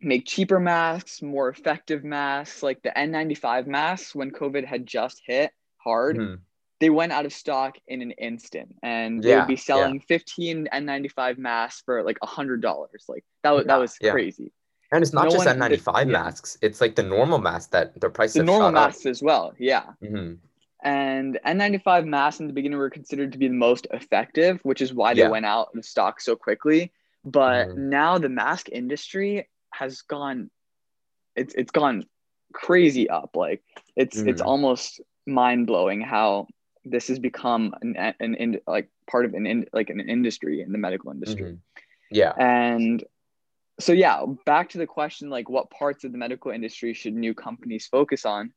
make 0.00 0.26
cheaper 0.26 0.60
masks, 0.60 1.22
more 1.22 1.48
effective 1.48 2.04
masks, 2.04 2.62
like 2.62 2.82
the 2.82 2.90
N95 2.90 3.66
masks 3.66 4.14
when 4.14 4.30
COVID 4.30 4.64
had 4.64 4.86
just 4.86 5.20
hit 5.24 5.52
hard. 5.76 6.16
Mm-hmm. 6.16 6.34
They 6.80 6.90
went 6.90 7.12
out 7.12 7.26
of 7.26 7.32
stock 7.34 7.76
in 7.88 8.00
an 8.00 8.12
instant, 8.12 8.74
and 8.82 9.22
they 9.22 9.36
would 9.36 9.46
be 9.46 9.56
selling 9.56 9.96
yeah. 9.96 10.00
15 10.08 10.68
N95 10.72 11.36
masks 11.36 11.82
for 11.84 12.02
like 12.02 12.16
a 12.22 12.26
hundred 12.26 12.62
dollars. 12.62 13.04
Like 13.06 13.22
that 13.42 13.50
was 13.50 13.64
yeah, 13.64 13.66
that 13.68 13.78
was 13.78 13.98
crazy. 13.98 14.52
And 14.90 15.02
it's 15.02 15.12
not 15.12 15.24
no 15.24 15.30
just 15.30 15.46
N95 15.46 16.08
masks; 16.08 16.56
it's 16.62 16.80
like 16.80 16.96
the 16.96 17.02
normal 17.02 17.38
masks 17.38 17.66
that 17.72 18.00
the 18.00 18.08
price. 18.08 18.32
The 18.32 18.42
normal 18.42 18.72
masks 18.72 19.04
up. 19.04 19.10
as 19.10 19.22
well, 19.22 19.52
yeah. 19.58 19.90
Mm-hmm. 20.02 20.36
And 20.82 21.38
N95 21.46 22.06
masks 22.06 22.40
in 22.40 22.46
the 22.46 22.54
beginning 22.54 22.78
were 22.78 22.88
considered 22.88 23.32
to 23.32 23.38
be 23.38 23.48
the 23.48 23.54
most 23.54 23.86
effective, 23.92 24.60
which 24.62 24.80
is 24.80 24.94
why 24.94 25.12
they 25.12 25.28
went 25.28 25.44
out 25.44 25.68
of 25.76 25.84
stock 25.84 26.18
so 26.22 26.34
quickly. 26.34 26.92
But 27.26 27.68
mm-hmm. 27.68 27.90
now 27.90 28.16
the 28.16 28.30
mask 28.30 28.70
industry 28.70 29.46
has 29.72 30.02
gone 30.02 30.50
it's 31.36 31.54
it's 31.54 31.70
gone 31.70 32.04
crazy 32.52 33.08
up 33.08 33.30
like 33.34 33.62
it's 33.96 34.18
mm. 34.18 34.28
it's 34.28 34.40
almost 34.40 35.00
mind-blowing 35.26 36.00
how 36.00 36.46
this 36.84 37.08
has 37.08 37.18
become 37.18 37.74
an, 37.82 38.14
an 38.18 38.34
in, 38.34 38.60
like 38.66 38.88
part 39.08 39.24
of 39.24 39.34
an 39.34 39.46
in, 39.46 39.66
like 39.72 39.90
an 39.90 40.00
industry 40.00 40.62
in 40.62 40.72
the 40.72 40.78
medical 40.78 41.10
industry 41.10 41.52
mm-hmm. 41.52 41.84
yeah 42.10 42.32
and 42.38 43.04
so 43.78 43.92
yeah 43.92 44.24
back 44.46 44.70
to 44.70 44.78
the 44.78 44.86
question 44.86 45.30
like 45.30 45.48
what 45.48 45.70
parts 45.70 46.04
of 46.04 46.12
the 46.12 46.18
medical 46.18 46.50
industry 46.50 46.94
should 46.94 47.14
new 47.14 47.34
companies 47.34 47.86
focus 47.86 48.24
on 48.24 48.52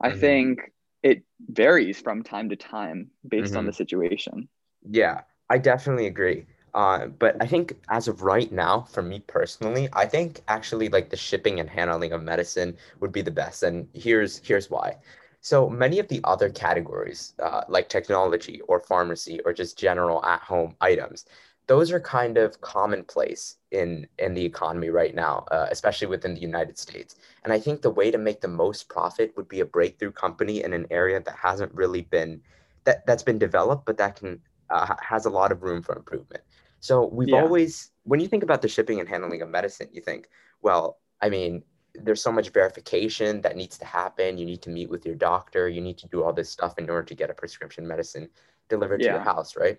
i 0.00 0.08
mm-hmm. 0.08 0.20
think 0.20 0.72
it 1.02 1.22
varies 1.48 2.00
from 2.00 2.22
time 2.22 2.48
to 2.48 2.56
time 2.56 3.10
based 3.26 3.50
mm-hmm. 3.50 3.58
on 3.58 3.66
the 3.66 3.72
situation 3.72 4.48
yeah 4.88 5.20
i 5.50 5.58
definitely 5.58 6.06
agree 6.06 6.46
uh, 6.76 7.06
but 7.06 7.36
I 7.42 7.46
think 7.46 7.74
as 7.88 8.06
of 8.06 8.20
right 8.22 8.52
now, 8.52 8.82
for 8.82 9.02
me 9.02 9.20
personally, 9.20 9.88
I 9.94 10.04
think 10.04 10.42
actually 10.46 10.90
like 10.90 11.08
the 11.08 11.16
shipping 11.16 11.58
and 11.58 11.70
handling 11.70 12.12
of 12.12 12.22
medicine 12.22 12.76
would 13.00 13.12
be 13.12 13.22
the 13.22 13.30
best. 13.30 13.62
And 13.62 13.88
here's 13.94 14.38
here's 14.46 14.70
why. 14.70 14.98
So 15.40 15.70
many 15.70 15.98
of 15.98 16.08
the 16.08 16.20
other 16.24 16.50
categories, 16.50 17.32
uh, 17.42 17.62
like 17.68 17.88
technology 17.88 18.60
or 18.68 18.78
pharmacy 18.80 19.40
or 19.46 19.54
just 19.54 19.78
general 19.78 20.22
at-home 20.24 20.76
items, 20.82 21.24
those 21.66 21.90
are 21.92 22.00
kind 22.00 22.36
of 22.36 22.60
commonplace 22.60 23.56
in 23.70 24.06
in 24.18 24.34
the 24.34 24.44
economy 24.44 24.90
right 24.90 25.14
now, 25.14 25.46
uh, 25.50 25.68
especially 25.70 26.08
within 26.08 26.34
the 26.34 26.40
United 26.40 26.78
States. 26.78 27.16
And 27.44 27.54
I 27.54 27.58
think 27.58 27.80
the 27.80 27.90
way 27.90 28.10
to 28.10 28.18
make 28.18 28.42
the 28.42 28.48
most 28.48 28.90
profit 28.90 29.32
would 29.36 29.48
be 29.48 29.60
a 29.60 29.66
breakthrough 29.66 30.12
company 30.12 30.62
in 30.62 30.74
an 30.74 30.86
area 30.90 31.20
that 31.22 31.36
hasn't 31.36 31.72
really 31.74 32.02
been 32.02 32.42
that 32.84 33.06
that's 33.06 33.22
been 33.22 33.38
developed, 33.38 33.86
but 33.86 33.96
that 33.96 34.16
can 34.16 34.40
uh, 34.70 34.94
has 35.00 35.26
a 35.26 35.30
lot 35.30 35.52
of 35.52 35.62
room 35.62 35.82
for 35.82 35.96
improvement. 35.96 36.42
So 36.80 37.06
we've 37.06 37.28
yeah. 37.28 37.40
always, 37.42 37.90
when 38.04 38.20
you 38.20 38.28
think 38.28 38.42
about 38.42 38.62
the 38.62 38.68
shipping 38.68 39.00
and 39.00 39.08
handling 39.08 39.42
of 39.42 39.48
medicine, 39.48 39.88
you 39.92 40.00
think, 40.00 40.28
well, 40.62 40.98
I 41.20 41.28
mean, 41.28 41.62
there's 41.94 42.22
so 42.22 42.32
much 42.32 42.50
verification 42.50 43.40
that 43.40 43.56
needs 43.56 43.78
to 43.78 43.84
happen. 43.84 44.38
You 44.38 44.46
need 44.46 44.62
to 44.62 44.70
meet 44.70 44.90
with 44.90 45.06
your 45.06 45.14
doctor. 45.14 45.68
You 45.68 45.80
need 45.80 45.98
to 45.98 46.08
do 46.08 46.22
all 46.22 46.32
this 46.32 46.50
stuff 46.50 46.78
in 46.78 46.88
order 46.90 47.04
to 47.04 47.14
get 47.14 47.30
a 47.30 47.34
prescription 47.34 47.86
medicine 47.86 48.28
delivered 48.68 49.00
yeah. 49.00 49.08
to 49.08 49.14
your 49.14 49.22
house, 49.22 49.56
right? 49.56 49.78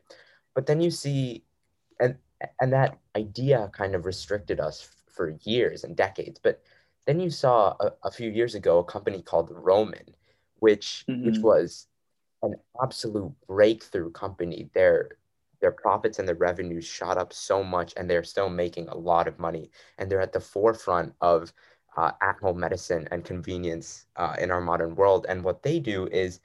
But 0.56 0.66
then 0.66 0.82
you 0.82 0.90
see, 0.90 1.44
and 2.00 2.16
and 2.60 2.74
that 2.74 2.98
idea 3.16 3.70
kind 3.74 3.96
of 3.96 4.06
restricted 4.06 4.60
us 4.60 4.90
for 5.08 5.38
years 5.44 5.84
and 5.84 5.96
decades. 5.96 6.40
But 6.42 6.62
then 7.06 7.20
you 7.20 7.30
saw 7.30 7.76
a, 7.80 7.92
a 8.04 8.12
few 8.12 8.30
years 8.32 8.56
ago 8.56 8.80
a 8.80 8.84
company 8.84 9.22
called 9.22 9.50
Roman, 9.52 10.16
which 10.60 11.06
mm-hmm. 11.08 11.26
which 11.26 11.40
was 11.40 11.88
an 12.42 12.56
absolute 12.82 13.32
breakthrough 13.48 14.12
company. 14.12 14.70
They're 14.74 15.18
their 15.60 15.72
profits 15.72 16.20
and 16.20 16.28
their 16.28 16.36
revenues 16.36 16.86
shot 16.86 17.18
up 17.18 17.34
so 17.34 17.64
much 17.64 17.94
and 17.98 18.10
they're 18.10 18.24
still 18.24 18.50
making 18.50 18.88
a 18.90 18.98
lot 18.98 19.28
of 19.28 19.40
money 19.40 19.70
and 19.98 20.10
they're 20.10 20.22
at 20.22 20.34
the 20.34 20.40
forefront 20.40 21.14
of 21.22 21.54
uh, 21.96 22.12
at-home 22.22 22.60
medicine 22.60 23.08
and 23.12 23.26
convenience 23.26 24.06
uh, 24.18 24.36
in 24.40 24.52
our 24.52 24.62
modern 24.62 24.96
world. 24.96 25.26
And 25.28 25.44
what 25.44 25.64
they 25.64 25.80
do 25.80 26.08
is 26.08 26.40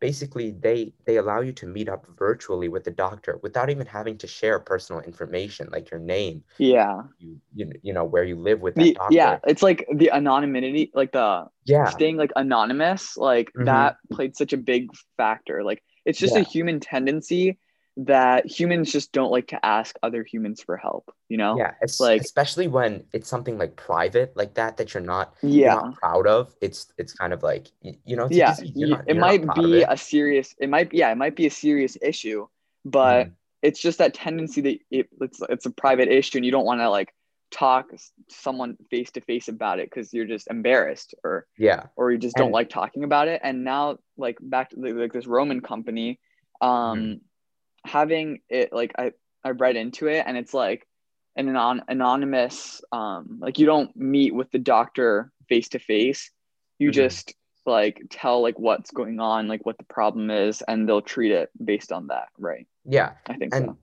basically 0.00 0.52
they 0.52 0.92
they 1.06 1.16
allow 1.16 1.40
you 1.40 1.52
to 1.52 1.66
meet 1.66 1.88
up 1.88 2.06
virtually 2.16 2.68
with 2.68 2.84
the 2.84 2.90
doctor 2.90 3.38
without 3.42 3.68
even 3.68 3.84
having 3.84 4.16
to 4.16 4.28
share 4.28 4.60
personal 4.60 5.02
information 5.02 5.68
like 5.72 5.90
your 5.90 5.98
name 5.98 6.40
yeah. 6.58 7.02
you 7.18 7.36
you, 7.52 7.72
you 7.82 7.92
know 7.92 8.04
where 8.04 8.22
you 8.22 8.36
live 8.36 8.60
with 8.60 8.76
the, 8.76 8.96
yeah 9.10 9.40
it's 9.48 9.60
like 9.60 9.84
the 9.92 10.08
anonymity 10.12 10.92
like 10.94 11.10
the 11.10 11.44
yeah. 11.68 11.86
staying 11.86 12.16
like 12.16 12.30
anonymous 12.36 13.16
like 13.16 13.48
mm-hmm. 13.48 13.64
that 13.64 13.96
played 14.12 14.36
such 14.36 14.52
a 14.52 14.56
big 14.56 14.90
factor. 15.16 15.62
Like 15.62 15.82
it's 16.04 16.18
just 16.18 16.34
yeah. 16.34 16.40
a 16.40 16.44
human 16.44 16.80
tendency 16.80 17.58
that 17.98 18.46
humans 18.46 18.92
just 18.92 19.10
don't 19.10 19.32
like 19.32 19.48
to 19.48 19.66
ask 19.66 19.96
other 20.02 20.22
humans 20.22 20.62
for 20.62 20.76
help 20.76 21.12
you 21.28 21.36
know? 21.36 21.58
Yeah 21.58 21.74
it's 21.82 22.00
like 22.00 22.20
especially 22.20 22.68
when 22.68 23.04
it's 23.12 23.28
something 23.28 23.58
like 23.58 23.76
private 23.76 24.36
like 24.36 24.54
that 24.54 24.76
that 24.76 24.94
you're 24.94 25.02
not 25.02 25.34
yeah 25.42 25.74
you're 25.74 25.82
not 25.82 25.96
proud 25.96 26.26
of 26.26 26.54
it's 26.60 26.92
it's 26.96 27.12
kind 27.12 27.32
of 27.32 27.42
like 27.42 27.68
you 27.82 28.16
know 28.16 28.28
yeah 28.30 28.54
not, 28.74 29.04
it 29.06 29.16
might 29.16 29.42
be 29.54 29.80
it. 29.80 29.86
a 29.88 29.96
serious 29.96 30.54
it 30.58 30.68
might 30.68 30.92
yeah 30.94 31.10
it 31.10 31.16
might 31.16 31.36
be 31.36 31.46
a 31.46 31.50
serious 31.50 31.96
issue 32.00 32.46
but 32.84 33.26
mm. 33.26 33.32
it's 33.62 33.80
just 33.80 33.98
that 33.98 34.14
tendency 34.14 34.60
that 34.60 34.78
it, 34.90 35.08
it's 35.20 35.40
it's 35.48 35.66
a 35.66 35.70
private 35.70 36.08
issue 36.08 36.38
and 36.38 36.44
you 36.44 36.52
don't 36.52 36.64
want 36.64 36.80
to 36.80 36.88
like 36.88 37.12
talk 37.50 37.86
someone 38.28 38.76
face 38.90 39.10
to 39.10 39.20
face 39.22 39.48
about 39.48 39.78
it 39.78 39.88
because 39.90 40.12
you're 40.12 40.26
just 40.26 40.48
embarrassed 40.48 41.14
or 41.24 41.46
yeah. 41.56 41.84
or 41.96 42.12
you 42.12 42.18
just 42.18 42.36
don't 42.36 42.46
and, 42.46 42.54
like 42.54 42.68
talking 42.68 43.04
about 43.04 43.26
it. 43.28 43.40
And 43.42 43.64
now 43.64 43.98
like 44.16 44.36
back 44.40 44.70
to 44.70 44.76
like 44.78 45.12
this 45.12 45.26
roman 45.26 45.60
company 45.60 46.20
um 46.60 46.98
mm 46.98 47.20
having 47.84 48.40
it 48.48 48.72
like 48.72 48.92
I 48.98 49.12
I 49.44 49.50
read 49.50 49.76
into 49.76 50.08
it 50.08 50.24
and 50.26 50.36
it's 50.36 50.54
like 50.54 50.86
an 51.36 51.48
anon- 51.48 51.84
anonymous 51.88 52.82
um 52.92 53.38
like 53.40 53.58
you 53.58 53.66
don't 53.66 53.94
meet 53.96 54.34
with 54.34 54.50
the 54.50 54.58
doctor 54.58 55.30
face 55.48 55.68
to 55.70 55.78
face 55.78 56.30
you 56.78 56.88
mm-hmm. 56.88 56.94
just 56.94 57.34
like 57.66 58.02
tell 58.10 58.42
like 58.42 58.58
what's 58.58 58.90
going 58.90 59.20
on 59.20 59.46
like 59.46 59.64
what 59.64 59.78
the 59.78 59.84
problem 59.84 60.30
is 60.30 60.62
and 60.62 60.88
they'll 60.88 61.02
treat 61.02 61.30
it 61.30 61.50
based 61.62 61.92
on 61.92 62.08
that 62.08 62.28
right? 62.38 62.66
Yeah. 62.84 63.12
I 63.26 63.34
think 63.34 63.54
and 63.54 63.66
so. 63.66 63.78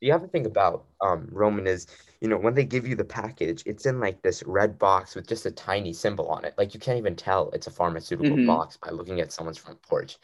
the 0.00 0.12
other 0.12 0.26
thing 0.26 0.46
about 0.46 0.84
um 1.00 1.28
roman 1.30 1.66
is 1.66 1.86
you 2.20 2.28
know 2.28 2.38
when 2.38 2.54
they 2.54 2.64
give 2.64 2.86
you 2.86 2.96
the 2.96 3.04
package 3.04 3.62
it's 3.66 3.86
in 3.86 4.00
like 4.00 4.22
this 4.22 4.42
red 4.44 4.78
box 4.78 5.14
with 5.14 5.28
just 5.28 5.46
a 5.46 5.50
tiny 5.50 5.92
symbol 5.92 6.28
on 6.28 6.44
it. 6.44 6.54
Like 6.56 6.74
you 6.74 6.80
can't 6.80 6.98
even 6.98 7.14
tell 7.14 7.50
it's 7.50 7.66
a 7.66 7.70
pharmaceutical 7.70 8.36
mm-hmm. 8.36 8.46
box 8.46 8.78
by 8.78 8.90
looking 8.90 9.20
at 9.20 9.32
someone's 9.32 9.58
front 9.58 9.80
porch 9.82 10.16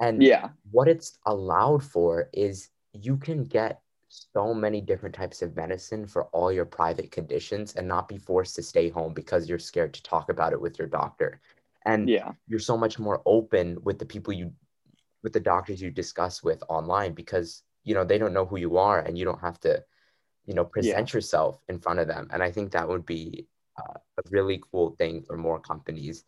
and 0.00 0.22
yeah, 0.22 0.50
what 0.70 0.88
it's 0.88 1.18
allowed 1.26 1.82
for 1.82 2.28
is 2.32 2.70
you 2.92 3.16
can 3.16 3.44
get 3.44 3.80
so 4.08 4.54
many 4.54 4.80
different 4.80 5.14
types 5.14 5.42
of 5.42 5.54
medicine 5.54 6.06
for 6.06 6.24
all 6.26 6.50
your 6.50 6.64
private 6.64 7.10
conditions 7.10 7.74
and 7.74 7.86
not 7.86 8.08
be 8.08 8.16
forced 8.16 8.54
to 8.56 8.62
stay 8.62 8.88
home 8.88 9.12
because 9.12 9.48
you're 9.48 9.58
scared 9.58 9.92
to 9.94 10.02
talk 10.02 10.30
about 10.30 10.52
it 10.52 10.60
with 10.60 10.78
your 10.78 10.88
doctor. 10.88 11.40
And 11.84 12.08
yeah, 12.08 12.32
you're 12.46 12.58
so 12.58 12.76
much 12.76 12.98
more 12.98 13.22
open 13.26 13.78
with 13.82 13.98
the 13.98 14.06
people 14.06 14.32
you 14.32 14.52
with 15.22 15.32
the 15.32 15.40
doctors 15.40 15.82
you 15.82 15.90
discuss 15.90 16.42
with 16.42 16.62
online 16.68 17.12
because 17.12 17.62
you 17.84 17.94
know 17.94 18.04
they 18.04 18.18
don't 18.18 18.32
know 18.32 18.46
who 18.46 18.58
you 18.58 18.76
are 18.78 19.00
and 19.00 19.18
you 19.18 19.24
don't 19.24 19.40
have 19.40 19.58
to 19.60 19.82
you 20.46 20.54
know 20.54 20.64
present 20.64 21.10
yeah. 21.12 21.16
yourself 21.16 21.60
in 21.68 21.78
front 21.78 21.98
of 21.98 22.06
them 22.06 22.28
and 22.32 22.42
i 22.42 22.50
think 22.50 22.70
that 22.70 22.88
would 22.88 23.04
be 23.04 23.46
uh, 23.78 23.98
a 24.18 24.22
really 24.30 24.60
cool 24.70 24.90
thing 24.96 25.22
for 25.22 25.36
more 25.36 25.60
companies 25.60 26.24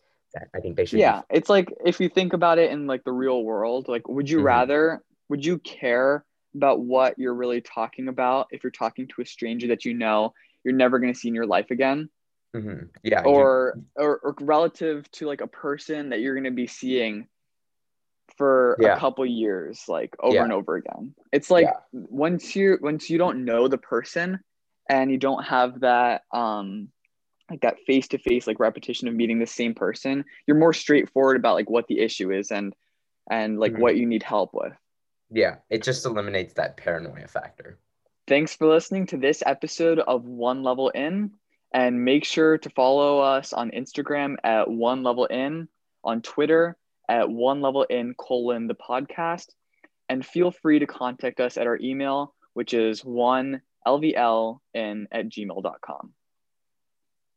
i 0.54 0.60
think 0.60 0.76
they 0.76 0.84
should 0.84 0.98
yeah 0.98 1.22
be- 1.30 1.36
it's 1.36 1.48
like 1.48 1.72
if 1.84 2.00
you 2.00 2.08
think 2.08 2.32
about 2.32 2.58
it 2.58 2.70
in 2.70 2.86
like 2.86 3.04
the 3.04 3.12
real 3.12 3.42
world 3.42 3.88
like 3.88 4.08
would 4.08 4.28
you 4.28 4.38
mm-hmm. 4.38 4.46
rather 4.46 5.02
would 5.28 5.44
you 5.44 5.58
care 5.58 6.24
about 6.54 6.80
what 6.80 7.18
you're 7.18 7.34
really 7.34 7.60
talking 7.60 8.08
about 8.08 8.46
if 8.50 8.62
you're 8.62 8.70
talking 8.70 9.06
to 9.08 9.22
a 9.22 9.26
stranger 9.26 9.68
that 9.68 9.84
you 9.84 9.94
know 9.94 10.32
you're 10.64 10.74
never 10.74 10.98
going 10.98 11.12
to 11.12 11.18
see 11.18 11.28
in 11.28 11.34
your 11.34 11.46
life 11.46 11.70
again 11.70 12.08
mm-hmm. 12.54 12.86
yeah 13.02 13.22
or, 13.22 13.78
or 13.96 14.18
or 14.18 14.34
relative 14.40 15.10
to 15.12 15.26
like 15.26 15.40
a 15.40 15.46
person 15.46 16.10
that 16.10 16.20
you're 16.20 16.34
going 16.34 16.44
to 16.44 16.50
be 16.50 16.66
seeing 16.66 17.26
for 18.36 18.76
yeah. 18.80 18.96
a 18.96 18.98
couple 18.98 19.26
years 19.26 19.84
like 19.88 20.14
over 20.20 20.36
yeah. 20.36 20.44
and 20.44 20.52
over 20.52 20.76
again 20.76 21.14
it's 21.32 21.50
like 21.50 21.66
yeah. 21.66 21.80
once 21.92 22.54
you 22.54 22.78
once 22.80 23.10
you 23.10 23.18
don't 23.18 23.44
know 23.44 23.68
the 23.68 23.78
person 23.78 24.40
and 24.88 25.10
you 25.10 25.18
don't 25.18 25.44
have 25.44 25.80
that 25.80 26.22
um 26.32 26.88
like 27.50 27.60
that 27.60 27.80
face 27.86 28.08
to 28.08 28.18
face 28.18 28.46
like 28.46 28.60
repetition 28.60 29.08
of 29.08 29.14
meeting 29.14 29.38
the 29.38 29.46
same 29.46 29.74
person 29.74 30.24
you're 30.46 30.56
more 30.56 30.72
straightforward 30.72 31.36
about 31.36 31.54
like 31.54 31.70
what 31.70 31.86
the 31.88 32.00
issue 32.00 32.30
is 32.30 32.50
and 32.50 32.74
and 33.30 33.58
like 33.58 33.72
mm-hmm. 33.72 33.82
what 33.82 33.96
you 33.96 34.06
need 34.06 34.22
help 34.22 34.50
with 34.52 34.72
yeah 35.30 35.56
it 35.68 35.82
just 35.82 36.06
eliminates 36.06 36.54
that 36.54 36.76
paranoia 36.76 37.26
factor 37.26 37.78
thanks 38.26 38.54
for 38.54 38.66
listening 38.66 39.06
to 39.06 39.16
this 39.16 39.42
episode 39.46 39.98
of 39.98 40.24
one 40.24 40.62
level 40.62 40.88
in 40.90 41.30
and 41.72 42.04
make 42.04 42.24
sure 42.24 42.58
to 42.58 42.70
follow 42.70 43.20
us 43.20 43.52
on 43.52 43.70
instagram 43.70 44.36
at 44.44 44.68
one 44.70 45.02
level 45.02 45.26
in 45.26 45.68
on 46.04 46.22
twitter 46.22 46.76
at 47.10 47.28
one 47.28 47.60
level 47.60 47.82
in 47.82 48.14
colon 48.14 48.68
the 48.68 48.74
podcast. 48.74 49.48
And 50.08 50.24
feel 50.24 50.50
free 50.50 50.78
to 50.78 50.86
contact 50.86 51.40
us 51.40 51.56
at 51.56 51.66
our 51.66 51.78
email, 51.80 52.34
which 52.54 52.72
is 52.72 53.04
one 53.04 53.62
lvln 53.86 54.58
at 55.12 55.28
gmail.com. 55.28 56.12